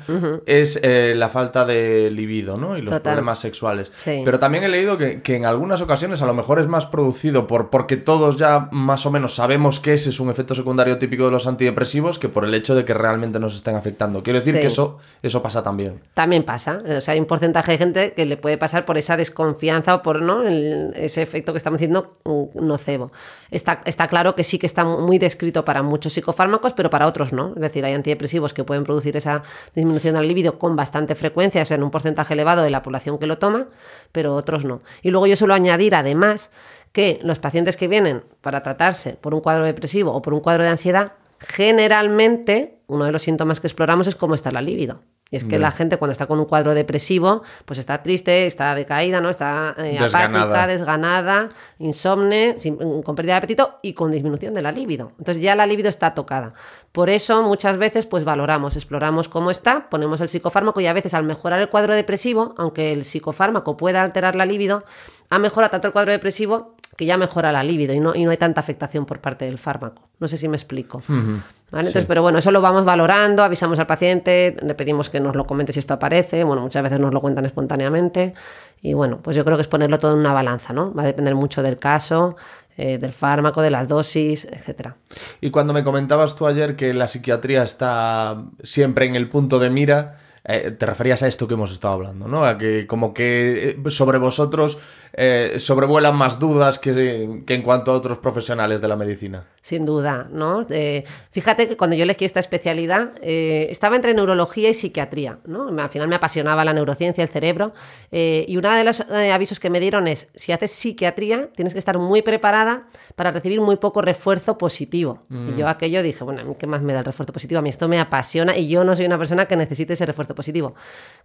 es 0.46 0.78
eh, 0.84 1.14
la 1.16 1.28
falta 1.28 1.64
de 1.64 2.10
libido 2.12 2.56
¿no? 2.56 2.78
y 2.78 2.82
los 2.82 2.92
Total. 2.94 3.14
problemas 3.14 3.40
sexuales. 3.40 3.88
Sí. 3.90 4.22
Pero 4.24 4.38
también 4.38 4.62
he 4.62 4.68
leído 4.68 4.96
que, 4.96 5.22
que 5.22 5.34
en 5.34 5.44
algunas 5.44 5.80
ocasiones 5.80 6.22
a 6.22 6.26
lo 6.26 6.34
mejor 6.34 6.60
es 6.60 6.68
más 6.68 6.86
producido 6.86 7.48
por 7.48 7.70
porque 7.70 7.96
todos 7.96 8.36
ya 8.36 8.68
más 8.70 9.06
o 9.06 9.10
menos 9.10 9.34
sabemos 9.34 9.80
que 9.80 9.94
ese 9.94 10.10
es 10.10 10.20
un 10.20 10.30
efecto 10.30 10.54
secundario 10.54 10.98
típico 10.98 11.24
de 11.24 11.32
los 11.32 11.48
antidepresivos 11.48 12.20
que 12.20 12.28
por 12.28 12.44
el 12.44 12.54
hecho 12.54 12.76
de 12.76 12.84
que 12.84 12.94
realmente 12.94 13.40
nos 13.40 13.56
estén 13.56 13.74
afectando. 13.74 14.22
Quiero 14.22 14.38
decir 14.38 14.54
Sí. 14.54 14.60
que 14.60 14.66
eso, 14.68 14.98
eso 15.22 15.42
pasa 15.42 15.62
también. 15.64 16.00
También 16.14 16.44
pasa. 16.44 16.80
O 16.96 17.00
sea, 17.00 17.14
hay 17.14 17.20
un 17.20 17.26
porcentaje 17.26 17.72
de 17.72 17.78
gente 17.78 18.12
que 18.14 18.24
le 18.24 18.36
puede 18.36 18.56
pasar 18.58 18.84
por 18.84 18.99
esa 19.00 19.16
desconfianza 19.16 19.94
o 19.96 20.02
por 20.02 20.22
¿no? 20.22 20.42
El- 20.42 20.92
ese 20.94 21.20
efecto 21.22 21.52
que 21.52 21.56
estamos 21.58 21.80
diciendo 21.80 22.18
mm, 22.24 22.64
nocebo. 22.66 23.10
Está, 23.50 23.80
está 23.84 24.06
claro 24.06 24.34
que 24.36 24.44
sí 24.44 24.58
que 24.58 24.66
está 24.66 24.84
muy 24.84 25.18
descrito 25.18 25.64
para 25.64 25.82
muchos 25.82 26.12
psicofármacos, 26.12 26.72
pero 26.74 26.88
para 26.90 27.06
otros 27.06 27.32
no. 27.32 27.52
Es 27.56 27.60
decir, 27.62 27.84
hay 27.84 27.94
antidepresivos 27.94 28.54
que 28.54 28.62
pueden 28.64 28.84
producir 28.84 29.16
esa 29.16 29.42
disminución 29.74 30.14
del 30.14 30.28
libido 30.28 30.58
con 30.58 30.76
bastante 30.76 31.14
frecuencia, 31.16 31.64
sea, 31.64 31.74
en 31.76 31.82
un 31.82 31.90
porcentaje 31.90 32.34
elevado 32.34 32.62
de 32.62 32.70
la 32.70 32.82
población 32.82 33.18
que 33.18 33.26
lo 33.26 33.38
toma, 33.38 33.66
pero 34.12 34.34
otros 34.36 34.64
no. 34.64 34.80
Y 35.02 35.10
luego 35.10 35.26
yo 35.26 35.36
suelo 35.36 35.54
añadir, 35.54 35.94
además, 35.94 36.50
que 36.92 37.18
los 37.22 37.38
pacientes 37.38 37.76
que 37.76 37.88
vienen 37.88 38.22
para 38.40 38.62
tratarse 38.62 39.14
por 39.14 39.34
un 39.34 39.40
cuadro 39.40 39.64
depresivo 39.64 40.12
o 40.12 40.22
por 40.22 40.34
un 40.34 40.40
cuadro 40.40 40.62
de 40.64 40.70
ansiedad, 40.70 41.12
generalmente 41.38 42.78
uno 42.86 43.04
de 43.04 43.12
los 43.12 43.22
síntomas 43.22 43.60
que 43.60 43.66
exploramos 43.66 44.06
es 44.06 44.14
cómo 44.16 44.34
está 44.34 44.50
la 44.50 44.60
libido. 44.62 45.02
Y 45.32 45.36
es 45.36 45.44
que 45.44 45.58
la 45.60 45.70
gente 45.70 45.96
cuando 45.96 46.10
está 46.12 46.26
con 46.26 46.40
un 46.40 46.44
cuadro 46.46 46.74
depresivo, 46.74 47.42
pues 47.64 47.78
está 47.78 48.02
triste, 48.02 48.46
está 48.46 48.74
decaída, 48.74 49.20
¿no? 49.20 49.30
Está 49.30 49.76
eh, 49.78 49.96
Desganada. 50.00 50.40
apática, 50.42 50.66
desganada, 50.66 51.48
insomne, 51.78 52.58
sin- 52.58 53.02
con 53.02 53.14
pérdida 53.14 53.34
de 53.34 53.38
apetito 53.38 53.76
y 53.82 53.92
con 53.94 54.10
disminución 54.10 54.54
de 54.54 54.62
la 54.62 54.72
libido. 54.72 55.12
Entonces 55.18 55.42
ya 55.42 55.54
la 55.54 55.66
libido 55.66 55.88
está 55.88 56.14
tocada. 56.14 56.54
Por 56.92 57.10
eso 57.10 57.42
muchas 57.42 57.76
veces 57.78 58.06
pues 58.06 58.24
valoramos, 58.24 58.74
exploramos 58.76 59.28
cómo 59.28 59.50
está, 59.52 59.88
ponemos 59.88 60.20
el 60.20 60.28
psicofármaco 60.28 60.80
y 60.80 60.86
a 60.88 60.92
veces 60.92 61.14
al 61.14 61.22
mejorar 61.24 61.60
el 61.60 61.68
cuadro 61.68 61.94
depresivo, 61.94 62.54
aunque 62.58 62.92
el 62.92 63.04
psicofármaco 63.04 63.76
pueda 63.76 64.02
alterar 64.02 64.34
la 64.34 64.46
libido, 64.46 64.84
ha 65.28 65.38
mejorado 65.38 65.70
tanto 65.70 65.86
el 65.86 65.92
cuadro 65.92 66.10
depresivo 66.12 66.74
que 66.96 67.06
ya 67.06 67.16
mejora 67.16 67.52
la 67.52 67.62
libido 67.62 67.94
y 67.94 68.00
no, 68.00 68.14
y 68.14 68.24
no 68.24 68.30
hay 68.30 68.36
tanta 68.36 68.60
afectación 68.60 69.06
por 69.06 69.20
parte 69.20 69.44
del 69.44 69.58
fármaco. 69.58 70.08
No 70.18 70.28
sé 70.28 70.36
si 70.36 70.48
me 70.48 70.56
explico. 70.56 71.02
¿Vale? 71.08 71.86
Entonces, 71.86 72.04
pero 72.06 72.20
bueno, 72.22 72.38
eso 72.38 72.50
lo 72.50 72.60
vamos 72.60 72.84
valorando, 72.84 73.42
avisamos 73.42 73.78
al 73.78 73.86
paciente, 73.86 74.56
le 74.60 74.74
pedimos 74.74 75.08
que 75.08 75.20
nos 75.20 75.36
lo 75.36 75.46
comente 75.46 75.72
si 75.72 75.78
esto 75.78 75.94
aparece, 75.94 76.44
bueno, 76.44 76.62
muchas 76.62 76.82
veces 76.82 76.98
nos 76.98 77.14
lo 77.14 77.20
cuentan 77.20 77.46
espontáneamente 77.46 78.34
y 78.82 78.94
bueno, 78.94 79.20
pues 79.22 79.36
yo 79.36 79.44
creo 79.44 79.56
que 79.56 79.62
es 79.62 79.68
ponerlo 79.68 79.98
todo 79.98 80.12
en 80.12 80.18
una 80.18 80.32
balanza, 80.32 80.72
¿no? 80.72 80.92
Va 80.92 81.02
a 81.02 81.06
depender 81.06 81.34
mucho 81.34 81.62
del 81.62 81.76
caso, 81.76 82.36
eh, 82.76 82.98
del 82.98 83.12
fármaco, 83.12 83.62
de 83.62 83.70
las 83.70 83.88
dosis, 83.88 84.46
etcétera. 84.50 84.96
Y 85.40 85.50
cuando 85.50 85.72
me 85.72 85.84
comentabas 85.84 86.34
tú 86.34 86.46
ayer 86.46 86.76
que 86.76 86.94
la 86.94 87.08
psiquiatría 87.08 87.62
está 87.62 88.42
siempre 88.62 89.06
en 89.06 89.16
el 89.16 89.28
punto 89.28 89.58
de 89.58 89.70
mira, 89.70 90.18
eh, 90.44 90.70
te 90.70 90.86
referías 90.86 91.22
a 91.22 91.28
esto 91.28 91.46
que 91.46 91.54
hemos 91.54 91.70
estado 91.70 91.94
hablando, 91.94 92.26
¿no? 92.26 92.46
A 92.46 92.56
que 92.56 92.86
como 92.86 93.12
que 93.12 93.76
eh, 93.84 93.90
sobre 93.90 94.18
vosotros 94.18 94.78
eh, 95.12 95.56
sobrevuelan 95.58 96.16
más 96.16 96.38
dudas 96.38 96.78
que, 96.78 97.42
que 97.46 97.54
en 97.54 97.62
cuanto 97.62 97.92
a 97.92 97.94
otros 97.94 98.18
profesionales 98.18 98.80
de 98.80 98.88
la 98.88 98.96
medicina. 98.96 99.46
Sin 99.62 99.84
duda, 99.84 100.26
¿no? 100.30 100.66
Eh, 100.70 101.04
fíjate 101.32 101.68
que 101.68 101.76
cuando 101.76 101.94
yo 101.94 102.04
elegí 102.04 102.24
esta 102.24 102.40
especialidad 102.40 103.12
eh, 103.20 103.66
estaba 103.70 103.96
entre 103.96 104.14
neurología 104.14 104.70
y 104.70 104.74
psiquiatría, 104.74 105.38
¿no? 105.44 105.68
Al 105.68 105.90
final 105.90 106.08
me 106.08 106.16
apasionaba 106.16 106.64
la 106.64 106.72
neurociencia, 106.72 107.22
el 107.22 107.28
cerebro, 107.28 107.72
eh, 108.10 108.46
y 108.48 108.56
uno 108.56 108.70
de 108.72 108.84
los 108.84 109.00
avisos 109.00 109.60
que 109.60 109.68
me 109.68 109.78
dieron 109.78 110.08
es, 110.08 110.28
si 110.34 110.52
haces 110.52 110.72
psiquiatría, 110.72 111.50
tienes 111.54 111.74
que 111.74 111.78
estar 111.78 111.98
muy 111.98 112.22
preparada 112.22 112.84
para 113.16 113.32
recibir 113.32 113.60
muy 113.60 113.76
poco 113.76 114.00
refuerzo 114.00 114.56
positivo. 114.56 115.24
Y 115.30 115.58
yo 115.58 115.68
aquello 115.68 116.02
dije, 116.02 116.24
bueno, 116.24 116.40
a 116.40 116.44
mí 116.44 116.54
qué 116.58 116.66
más 116.66 116.82
me 116.82 116.92
da 116.92 117.00
el 117.00 117.04
refuerzo 117.04 117.32
positivo, 117.32 117.58
a 117.58 117.62
mí 117.62 117.68
esto 117.68 117.86
me 117.86 118.00
apasiona 118.00 118.56
y 118.56 118.68
yo 118.68 118.84
no 118.84 118.96
soy 118.96 119.06
una 119.06 119.18
persona 119.18 119.46
que 119.46 119.56
necesite 119.56 119.92
ese 119.92 120.06
refuerzo 120.06 120.34
positivo. 120.34 120.74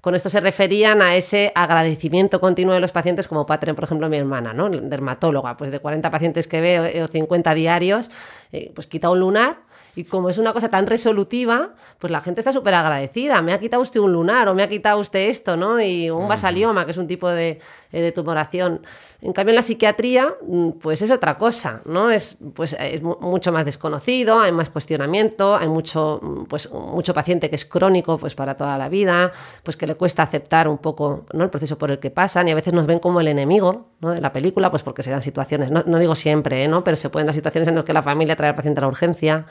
Con 0.01 0.15
esto 0.15 0.29
se 0.29 0.41
referían 0.41 1.01
a 1.01 1.15
ese 1.15 1.51
agradecimiento 1.55 2.41
continuo 2.41 2.73
de 2.73 2.81
los 2.81 2.91
pacientes, 2.91 3.27
como 3.27 3.45
tener, 3.45 3.74
por 3.75 3.83
ejemplo, 3.83 4.09
mi 4.09 4.17
hermana, 4.17 4.53
¿no? 4.53 4.69
Dermatóloga, 4.69 5.57
pues 5.57 5.71
de 5.71 5.79
40 5.79 6.09
pacientes 6.09 6.47
que 6.47 6.61
veo 6.61 6.85
eh, 6.85 7.03
o 7.03 7.07
50 7.07 7.53
diarios, 7.53 8.09
eh, 8.51 8.71
pues 8.73 8.87
quita 8.87 9.09
un 9.09 9.19
lunar 9.19 9.64
y 9.95 10.03
como 10.03 10.29
es 10.29 10.37
una 10.37 10.51
cosa 10.53 10.69
tan 10.69 10.87
resolutiva, 10.87 11.69
pues 11.99 12.11
la 12.11 12.19
gente 12.21 12.41
está 12.41 12.51
súper 12.51 12.73
agradecida. 12.73 13.41
Me 13.41 13.53
ha 13.53 13.59
quitado 13.59 13.81
usted 13.81 13.99
un 13.99 14.11
lunar 14.11 14.47
o 14.49 14.53
me 14.53 14.61
ha 14.63 14.67
quitado 14.69 14.99
usted 14.99 15.29
esto, 15.29 15.55
¿no? 15.55 15.79
Y 15.81 16.09
un 16.09 16.27
basalioma, 16.27 16.85
que 16.85 16.91
es 16.91 16.97
un 16.97 17.07
tipo 17.07 17.29
de, 17.29 17.59
eh, 17.91 18.01
de 18.01 18.11
tumoración. 18.11 18.81
En 19.21 19.31
cambio, 19.33 19.51
en 19.51 19.55
la 19.55 19.61
psiquiatría, 19.61 20.33
mm, 20.45 20.71
pues 20.81 21.01
es 21.01 21.11
otra 21.11 21.37
cosa, 21.37 21.81
¿no? 21.85 22.11
Es, 22.11 22.37
pues, 22.53 22.75
es 22.79 23.01
mu- 23.03 23.17
mucho 23.21 23.51
más 23.53 23.63
desconocido, 23.65 24.41
hay 24.41 24.51
más 24.51 24.69
cuestionamiento, 24.69 25.55
hay 25.55 25.67
mucho, 25.69 26.19
mm, 26.21 26.43
pues, 26.45 26.69
mucho 26.71 27.13
paciente 27.13 27.49
que 27.49 27.55
es 27.55 27.63
crónico 27.65 28.17
pues, 28.17 28.35
para 28.35 28.55
toda 28.57 28.77
la 28.77 28.89
vida, 28.89 29.31
pues 29.63 29.77
que 29.77 29.87
le 29.87 29.95
cuesta 29.95 30.23
aceptar 30.23 30.67
un 30.67 30.77
poco 30.79 31.25
¿no? 31.33 31.43
el 31.45 31.49
proceso 31.49 31.77
por 31.77 31.89
el 31.91 31.99
que 31.99 32.11
pasan 32.11 32.47
y 32.47 32.51
a 32.51 32.55
veces 32.55 32.73
nos 32.73 32.85
ven 32.85 32.99
como 32.99 33.21
el 33.21 33.27
enemigo 33.29 33.87
¿no? 34.01 34.11
de 34.11 34.19
la 34.21 34.33
película, 34.33 34.69
pues 34.71 34.83
porque 34.83 35.03
se 35.03 35.11
dan 35.11 35.21
situaciones, 35.21 35.71
no, 35.71 35.83
no 35.85 35.99
digo 35.99 36.15
siempre, 36.15 36.63
¿eh? 36.63 36.67
¿no? 36.67 36.83
pero 36.83 36.97
se 36.97 37.09
pueden 37.09 37.27
dar 37.27 37.33
situaciones 37.35 37.67
en 37.69 37.75
las 37.75 37.83
que 37.85 37.93
la 37.93 38.03
familia 38.03 38.35
trae 38.35 38.49
al 38.49 38.55
paciente 38.55 38.79
a 38.79 38.81
la 38.81 38.87
urgencia 38.89 39.45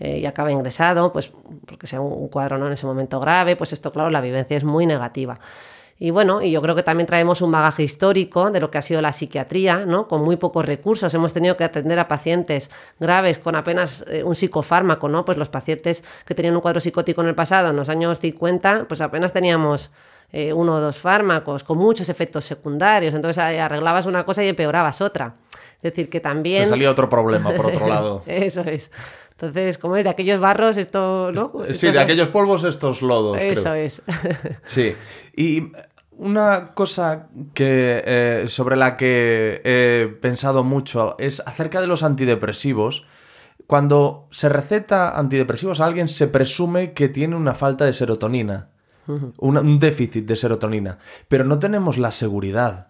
eh, 0.00 0.18
y 0.18 0.26
acaba 0.26 0.50
ingresado, 0.50 1.12
pues 1.12 1.30
porque 1.66 1.86
sea 1.86 2.00
un 2.00 2.28
cuadro 2.28 2.58
¿no? 2.58 2.66
en 2.66 2.72
ese 2.72 2.86
momento 2.86 3.20
grave, 3.20 3.54
pues 3.54 3.72
esto, 3.72 3.92
claro, 3.92 4.10
la 4.10 4.20
vivencia 4.20 4.56
es 4.56 4.64
muy 4.64 4.86
negativa. 4.86 5.38
Y 6.02 6.10
bueno, 6.12 6.40
y 6.40 6.50
yo 6.50 6.62
creo 6.62 6.74
que 6.74 6.82
también 6.82 7.06
traemos 7.06 7.42
un 7.42 7.52
bagaje 7.52 7.82
histórico 7.82 8.50
de 8.50 8.58
lo 8.58 8.70
que 8.70 8.78
ha 8.78 8.82
sido 8.82 9.02
la 9.02 9.12
psiquiatría, 9.12 9.84
¿no? 9.84 10.08
Con 10.08 10.22
muy 10.22 10.36
pocos 10.36 10.64
recursos. 10.64 11.12
Hemos 11.12 11.34
tenido 11.34 11.58
que 11.58 11.64
atender 11.64 11.98
a 11.98 12.08
pacientes 12.08 12.70
graves 12.98 13.38
con 13.38 13.54
apenas 13.54 14.06
eh, 14.08 14.24
un 14.24 14.34
psicofármaco, 14.34 15.10
¿no? 15.10 15.26
Pues 15.26 15.36
los 15.36 15.50
pacientes 15.50 16.02
que 16.24 16.34
tenían 16.34 16.54
un 16.54 16.62
cuadro 16.62 16.80
psicótico 16.80 17.20
en 17.20 17.28
el 17.28 17.34
pasado, 17.34 17.68
en 17.68 17.76
los 17.76 17.90
años 17.90 18.18
50, 18.18 18.86
pues 18.88 19.02
apenas 19.02 19.34
teníamos 19.34 19.90
eh, 20.32 20.54
uno 20.54 20.76
o 20.76 20.80
dos 20.80 20.96
fármacos 20.96 21.64
con 21.64 21.76
muchos 21.76 22.08
efectos 22.08 22.46
secundarios. 22.46 23.12
Entonces 23.12 23.36
arreglabas 23.36 24.06
una 24.06 24.24
cosa 24.24 24.42
y 24.42 24.48
empeorabas 24.48 25.02
otra. 25.02 25.34
Es 25.76 25.82
decir, 25.82 26.08
que 26.08 26.20
también... 26.20 26.64
Te 26.64 26.70
salía 26.70 26.90
otro 26.90 27.10
problema, 27.10 27.50
por 27.50 27.66
otro 27.66 27.86
lado. 27.86 28.22
Eso 28.26 28.62
es. 28.62 28.90
Entonces, 29.40 29.78
como 29.78 29.96
es 29.96 30.04
de 30.04 30.10
aquellos 30.10 30.38
barros, 30.38 30.76
esto, 30.76 31.32
¿no? 31.32 31.52
Sí, 31.72 31.90
de 31.90 31.98
aquellos 31.98 32.28
polvos, 32.28 32.64
estos 32.64 33.00
lodos. 33.00 33.38
Eso 33.40 33.62
creo. 33.62 33.74
es. 33.74 34.02
Sí. 34.64 34.94
Y 35.34 35.72
una 36.10 36.72
cosa 36.74 37.28
que 37.54 38.02
eh, 38.04 38.44
sobre 38.48 38.76
la 38.76 38.98
que 38.98 39.62
he 39.64 40.08
pensado 40.20 40.62
mucho 40.62 41.16
es 41.18 41.42
acerca 41.46 41.80
de 41.80 41.86
los 41.86 42.02
antidepresivos. 42.02 43.06
Cuando 43.66 44.28
se 44.30 44.50
receta 44.50 45.16
antidepresivos 45.16 45.80
a 45.80 45.86
alguien 45.86 46.08
se 46.08 46.26
presume 46.26 46.92
que 46.92 47.08
tiene 47.08 47.36
una 47.36 47.54
falta 47.54 47.86
de 47.86 47.94
serotonina, 47.94 48.68
un 49.06 49.78
déficit 49.78 50.26
de 50.26 50.36
serotonina, 50.36 50.98
pero 51.28 51.44
no 51.44 51.58
tenemos 51.58 51.96
la 51.96 52.10
seguridad. 52.10 52.89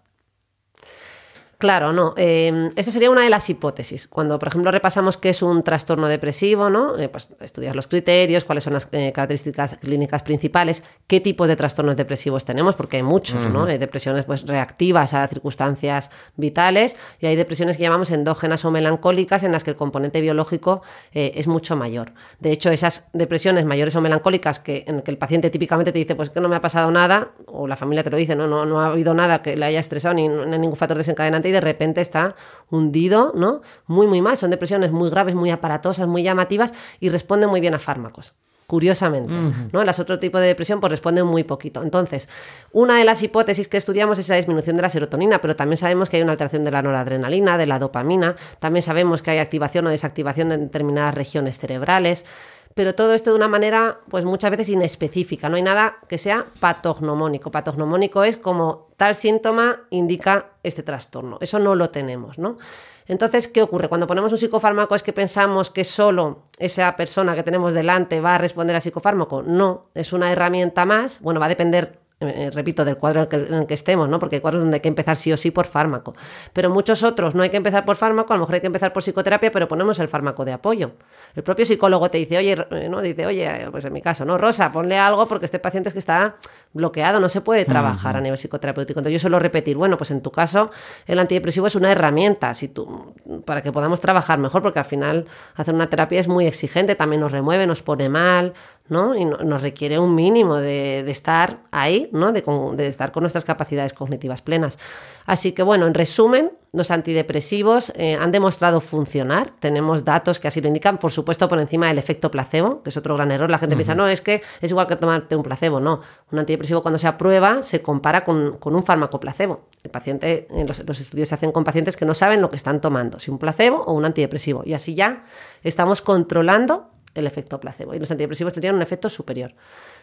Claro, 1.60 1.92
no. 1.92 2.14
Eh, 2.16 2.70
esto 2.74 2.90
sería 2.90 3.10
una 3.10 3.22
de 3.22 3.28
las 3.28 3.50
hipótesis. 3.50 4.08
Cuando, 4.08 4.38
por 4.38 4.48
ejemplo, 4.48 4.70
repasamos 4.70 5.18
qué 5.18 5.28
es 5.28 5.42
un 5.42 5.62
trastorno 5.62 6.08
depresivo, 6.08 6.70
¿no? 6.70 6.98
Eh, 6.98 7.10
pues 7.10 7.28
estudias 7.38 7.76
los 7.76 7.86
criterios, 7.86 8.44
cuáles 8.44 8.64
son 8.64 8.72
las 8.72 8.88
eh, 8.92 9.12
características 9.12 9.76
clínicas 9.76 10.22
principales, 10.22 10.82
qué 11.06 11.20
tipos 11.20 11.48
de 11.48 11.56
trastornos 11.56 11.96
depresivos 11.96 12.46
tenemos, 12.46 12.76
porque 12.76 12.96
hay 12.96 13.02
muchos, 13.02 13.46
¿no? 13.50 13.64
Hay 13.64 13.76
depresiones 13.76 14.24
pues, 14.24 14.46
reactivas 14.46 15.12
a 15.12 15.28
circunstancias 15.28 16.10
vitales 16.36 16.96
y 17.20 17.26
hay 17.26 17.36
depresiones 17.36 17.76
que 17.76 17.82
llamamos 17.82 18.10
endógenas 18.10 18.64
o 18.64 18.70
melancólicas, 18.70 19.42
en 19.42 19.52
las 19.52 19.62
que 19.62 19.72
el 19.72 19.76
componente 19.76 20.22
biológico 20.22 20.80
eh, 21.12 21.32
es 21.34 21.46
mucho 21.46 21.76
mayor. 21.76 22.12
De 22.38 22.52
hecho, 22.52 22.70
esas 22.70 23.10
depresiones 23.12 23.66
mayores 23.66 23.94
o 23.96 24.00
melancólicas 24.00 24.60
que, 24.60 24.84
en 24.86 25.02
que 25.02 25.10
el 25.10 25.18
paciente 25.18 25.50
típicamente 25.50 25.92
te 25.92 25.98
dice, 25.98 26.14
pues 26.14 26.30
que 26.30 26.40
no 26.40 26.48
me 26.48 26.56
ha 26.56 26.62
pasado 26.62 26.90
nada, 26.90 27.32
o 27.44 27.68
la 27.68 27.76
familia 27.76 28.02
te 28.02 28.08
lo 28.08 28.16
dice, 28.16 28.34
no, 28.34 28.46
no, 28.46 28.64
no 28.64 28.80
ha 28.80 28.86
habido 28.86 29.12
nada 29.12 29.42
que 29.42 29.56
le 29.56 29.66
haya 29.66 29.80
estresado 29.80 30.14
ni, 30.14 30.26
no 30.26 30.44
hay 30.44 30.58
ningún 30.58 30.76
factor 30.78 30.96
desencadenante 30.96 31.49
y 31.50 31.52
de 31.52 31.60
repente 31.60 32.00
está 32.00 32.34
hundido, 32.70 33.32
¿no? 33.34 33.60
Muy, 33.86 34.06
muy 34.06 34.22
mal. 34.22 34.36
Son 34.36 34.50
depresiones 34.50 34.90
muy 34.92 35.10
graves, 35.10 35.34
muy 35.34 35.50
aparatosas, 35.50 36.06
muy 36.06 36.22
llamativas 36.22 36.72
y 37.00 37.08
responden 37.08 37.50
muy 37.50 37.60
bien 37.60 37.74
a 37.74 37.78
fármacos. 37.78 38.34
Curiosamente, 38.66 39.34
¿no? 39.72 39.82
Las 39.82 39.98
otro 39.98 40.20
tipo 40.20 40.38
de 40.38 40.46
depresión 40.46 40.78
pues 40.78 40.92
responden 40.92 41.26
muy 41.26 41.42
poquito. 41.42 41.82
Entonces, 41.82 42.28
una 42.70 42.98
de 42.98 43.04
las 43.04 43.20
hipótesis 43.20 43.66
que 43.66 43.76
estudiamos 43.76 44.16
es 44.20 44.28
la 44.28 44.36
disminución 44.36 44.76
de 44.76 44.82
la 44.82 44.88
serotonina, 44.88 45.40
pero 45.40 45.56
también 45.56 45.76
sabemos 45.76 46.08
que 46.08 46.18
hay 46.18 46.22
una 46.22 46.30
alteración 46.30 46.62
de 46.62 46.70
la 46.70 46.80
noradrenalina, 46.80 47.58
de 47.58 47.66
la 47.66 47.80
dopamina, 47.80 48.36
también 48.60 48.84
sabemos 48.84 49.22
que 49.22 49.32
hay 49.32 49.38
activación 49.38 49.88
o 49.88 49.90
desactivación 49.90 50.50
de 50.50 50.58
determinadas 50.58 51.16
regiones 51.16 51.58
cerebrales 51.58 52.24
pero 52.74 52.94
todo 52.94 53.14
esto 53.14 53.30
de 53.30 53.36
una 53.36 53.48
manera, 53.48 53.98
pues 54.08 54.24
muchas 54.24 54.50
veces 54.50 54.68
inespecífica. 54.68 55.48
No 55.48 55.56
hay 55.56 55.62
nada 55.62 55.98
que 56.08 56.18
sea 56.18 56.46
patognomónico. 56.60 57.50
Patognomónico 57.50 58.22
es 58.24 58.36
como 58.36 58.88
tal 58.96 59.14
síntoma 59.14 59.80
indica 59.90 60.50
este 60.62 60.82
trastorno. 60.82 61.38
Eso 61.40 61.58
no 61.58 61.74
lo 61.74 61.90
tenemos, 61.90 62.38
¿no? 62.38 62.58
Entonces, 63.06 63.48
¿qué 63.48 63.60
ocurre? 63.60 63.88
Cuando 63.88 64.06
ponemos 64.06 64.30
un 64.30 64.38
psicofármaco 64.38 64.94
es 64.94 65.02
que 65.02 65.12
pensamos 65.12 65.70
que 65.70 65.82
solo 65.82 66.44
esa 66.58 66.94
persona 66.94 67.34
que 67.34 67.42
tenemos 67.42 67.72
delante 67.72 68.20
va 68.20 68.36
a 68.36 68.38
responder 68.38 68.76
al 68.76 68.82
psicofármaco. 68.82 69.42
No, 69.42 69.86
es 69.94 70.12
una 70.12 70.30
herramienta 70.30 70.84
más. 70.84 71.20
Bueno, 71.20 71.40
va 71.40 71.46
a 71.46 71.48
depender 71.48 71.99
eh, 72.22 72.50
repito, 72.52 72.84
del 72.84 72.98
cuadro 72.98 73.26
en 73.30 73.54
el, 73.54 73.66
que, 73.66 73.72
estemos, 73.72 74.06
¿no? 74.06 74.18
Porque 74.18 74.36
hay 74.36 74.40
cuadros 74.40 74.60
donde 74.60 74.76
hay 74.76 74.80
que 74.80 74.88
empezar 74.88 75.16
sí 75.16 75.32
o 75.32 75.38
sí 75.38 75.50
por 75.50 75.66
fármaco. 75.66 76.14
Pero 76.52 76.68
muchos 76.68 77.02
otros 77.02 77.34
no 77.34 77.42
hay 77.42 77.48
que 77.48 77.56
empezar 77.56 77.86
por 77.86 77.96
fármaco, 77.96 78.34
a 78.34 78.36
lo 78.36 78.42
mejor 78.42 78.56
hay 78.56 78.60
que 78.60 78.66
empezar 78.66 78.92
por 78.92 79.02
psicoterapia, 79.02 79.50
pero 79.50 79.66
ponemos 79.68 79.98
el 80.00 80.08
fármaco 80.08 80.44
de 80.44 80.52
apoyo. 80.52 80.92
El 81.34 81.42
propio 81.42 81.64
psicólogo 81.64 82.10
te 82.10 82.18
dice, 82.18 82.36
oye, 82.36 82.66
eh, 82.72 82.88
¿no? 82.90 83.00
Dice, 83.00 83.24
oye, 83.24 83.68
pues 83.70 83.86
en 83.86 83.94
mi 83.94 84.02
caso, 84.02 84.26
¿no? 84.26 84.36
Rosa, 84.36 84.70
ponle 84.70 84.98
algo 84.98 85.26
porque 85.26 85.46
este 85.46 85.58
paciente 85.58 85.88
es 85.88 85.94
que 85.94 85.98
está 85.98 86.36
bloqueado, 86.74 87.20
no 87.20 87.30
se 87.30 87.40
puede 87.40 87.64
trabajar 87.64 88.18
a 88.18 88.20
nivel 88.20 88.36
psicoterapéutico. 88.36 89.00
Entonces 89.00 89.14
yo 89.14 89.20
suelo 89.20 89.38
repetir, 89.38 89.78
bueno, 89.78 89.96
pues 89.96 90.10
en 90.10 90.20
tu 90.20 90.30
caso 90.30 90.70
el 91.06 91.18
antidepresivo 91.18 91.68
es 91.68 91.74
una 91.74 91.90
herramienta 91.90 92.52
si 92.52 92.68
tú, 92.68 93.14
para 93.46 93.62
que 93.62 93.72
podamos 93.72 94.00
trabajar 94.02 94.38
mejor, 94.38 94.60
porque 94.60 94.78
al 94.78 94.84
final 94.84 95.26
hacer 95.56 95.74
una 95.74 95.88
terapia 95.88 96.20
es 96.20 96.28
muy 96.28 96.46
exigente, 96.46 96.96
también 96.96 97.20
nos 97.20 97.32
remueve, 97.32 97.66
nos 97.66 97.82
pone 97.82 98.10
mal, 98.10 98.52
¿no? 98.90 99.16
Y 99.16 99.24
nos 99.24 99.62
requiere 99.62 99.98
un 99.98 100.14
mínimo 100.14 100.56
de, 100.56 101.08
estar 101.10 101.60
ahí, 101.70 102.10
¿no? 102.12 102.32
De, 102.32 102.42
de, 102.76 102.86
estar 102.88 103.12
con 103.12 103.22
nuestras 103.22 103.44
capacidades 103.44 103.92
cognitivas 103.94 104.42
plenas. 104.42 104.78
Así 105.26 105.52
que, 105.52 105.62
bueno, 105.62 105.86
en 105.86 105.94
resumen, 105.94 106.50
los 106.72 106.90
antidepresivos 106.90 107.92
eh, 107.96 108.14
han 108.14 108.32
demostrado 108.32 108.80
funcionar. 108.80 109.50
Tenemos 109.58 110.04
datos 110.04 110.40
que 110.40 110.48
así 110.48 110.60
lo 110.60 110.68
indican, 110.68 110.98
por 110.98 111.12
supuesto, 111.12 111.48
por 111.48 111.60
encima 111.60 111.86
del 111.86 111.98
efecto 111.98 112.30
placebo, 112.30 112.82
que 112.82 112.90
es 112.90 112.96
otro 112.96 113.14
gran 113.14 113.30
error. 113.30 113.48
La 113.48 113.58
gente 113.58 113.76
piensa, 113.76 113.94
no, 113.94 114.08
es 114.08 114.20
que 114.20 114.42
es 114.60 114.70
igual 114.70 114.88
que 114.88 114.96
tomarte 114.96 115.36
un 115.36 115.44
placebo. 115.44 115.78
No, 115.78 116.00
un 116.32 116.38
antidepresivo 116.38 116.82
cuando 116.82 116.98
se 116.98 117.06
aprueba 117.06 117.62
se 117.62 117.82
compara 117.82 118.24
con, 118.24 118.58
un 118.60 118.82
fármaco 118.82 119.20
placebo. 119.20 119.62
El 119.82 119.90
paciente, 119.90 120.48
los, 120.66 120.84
los 120.84 121.00
estudios 121.00 121.28
se 121.28 121.34
hacen 121.36 121.52
con 121.52 121.62
pacientes 121.62 121.96
que 121.96 122.04
no 122.04 122.14
saben 122.14 122.40
lo 122.40 122.50
que 122.50 122.56
están 122.56 122.80
tomando, 122.80 123.18
si 123.18 123.30
un 123.30 123.38
placebo 123.38 123.82
o 123.84 123.92
un 123.92 124.04
antidepresivo. 124.04 124.62
Y 124.64 124.74
así 124.74 124.94
ya 124.94 125.24
estamos 125.62 126.02
controlando 126.02 126.90
el 127.14 127.26
efecto 127.26 127.60
placebo. 127.60 127.94
Y 127.94 127.98
los 127.98 128.10
antidepresivos 128.10 128.52
tendrían 128.52 128.74
un 128.74 128.82
efecto 128.82 129.08
superior. 129.08 129.54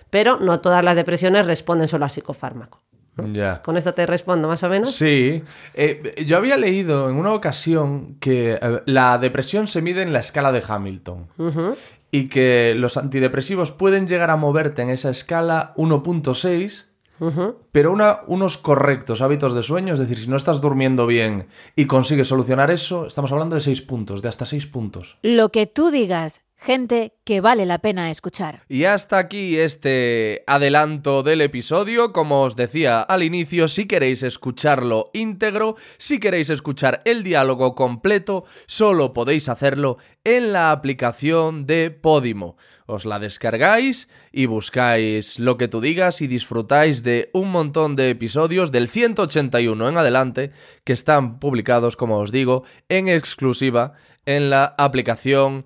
Pero 0.10 0.40
no 0.40 0.60
todas 0.60 0.84
las 0.84 0.96
depresiones 0.96 1.46
responden 1.46 1.88
solo 1.88 2.06
al 2.06 2.12
psicofármaco. 2.12 2.82
Ya. 3.34 3.64
¿Con 3.64 3.78
esto 3.78 3.94
te 3.94 4.06
respondo 4.06 4.48
más 4.48 4.62
o 4.64 4.70
menos? 4.70 4.96
Sí. 4.96 5.44
Eh, 5.74 6.24
yo 6.26 6.38
había 6.38 6.56
leído 6.56 7.10
en 7.10 7.16
una 7.16 7.34
ocasión 7.34 8.18
que 8.20 8.60
eh, 8.62 8.82
la 8.86 9.18
depresión 9.18 9.68
se 9.68 9.82
mide 9.82 10.04
en 10.04 10.14
la 10.14 10.20
escala 10.20 10.52
de 10.52 10.64
Hamilton. 10.68 11.28
Y 12.12 12.30
que 12.30 12.74
los 12.78 12.96
antidepresivos 12.96 13.72
pueden 13.72 14.08
llegar 14.08 14.30
a 14.30 14.38
moverte 14.38 14.82
en 14.82 14.90
esa 14.90 15.10
escala 15.10 15.74
1.6 15.76 16.86
pero 17.72 17.92
una, 17.92 18.20
unos 18.28 18.58
correctos 18.58 19.22
hábitos 19.22 19.54
de 19.56 19.64
sueño, 19.64 19.94
es 19.94 20.00
decir, 20.00 20.20
si 20.20 20.28
no 20.28 20.38
estás 20.38 20.62
durmiendo 20.62 21.08
bien 21.08 21.48
y 21.76 21.86
consigues 21.86 22.28
solucionar 22.28 22.70
eso, 22.70 23.08
estamos 23.08 23.32
hablando 23.32 23.56
de 23.56 23.62
seis 23.62 23.82
puntos, 23.82 24.22
de 24.22 24.30
hasta 24.30 24.46
seis 24.46 24.68
puntos. 24.68 25.18
Lo 25.24 25.50
que 25.50 25.66
tú 25.66 25.90
digas, 25.90 26.44
gente 26.58 27.14
que 27.24 27.40
vale 27.40 27.66
la 27.66 27.80
pena 27.80 28.12
escuchar. 28.12 28.64
Y 28.68 28.86
hasta 28.86 29.18
aquí 29.18 29.58
este 29.58 30.44
adelanto 30.48 31.24
del 31.24 31.42
episodio. 31.42 32.12
Como 32.12 32.44
os 32.44 32.56
decía 32.56 33.02
al 33.02 33.24
inicio, 33.24 33.68
si 33.68 33.86
queréis 33.86 34.24
escucharlo 34.24 35.12
íntegro, 35.14 35.76
si 35.98 36.20
queréis 36.20 36.50
escuchar 36.50 37.02
el 37.06 37.24
diálogo 37.24 37.76
completo, 37.76 38.46
solo 38.66 39.14
podéis 39.14 39.50
hacerlo 39.50 39.98
en 40.24 40.52
la 40.52 40.72
aplicación 40.72 41.66
de 41.66 41.92
Podimo 41.92 42.58
os 42.88 43.06
la 43.06 43.20
descargáis 43.20 44.08
y 44.32 44.46
buscáis 44.46 45.40
lo 45.40 45.58
que 45.58 45.68
tú 45.68 45.82
digas 45.82 46.22
y 46.22 46.28
disfrutáis 46.28 47.04
de 47.04 47.30
un 47.34 47.52
montón 47.52 47.96
de 47.96 48.10
episodios 48.10 48.72
del 48.72 48.88
181 48.88 49.90
en 49.90 49.98
adelante 49.98 50.52
que 50.86 50.94
están 50.94 51.40
publicados, 51.40 51.98
como 51.98 52.18
os 52.18 52.32
digo, 52.32 52.64
en 52.90 53.10
exclusiva 53.10 53.94
en 54.26 54.50
la 54.50 54.74
aplicación 54.78 55.66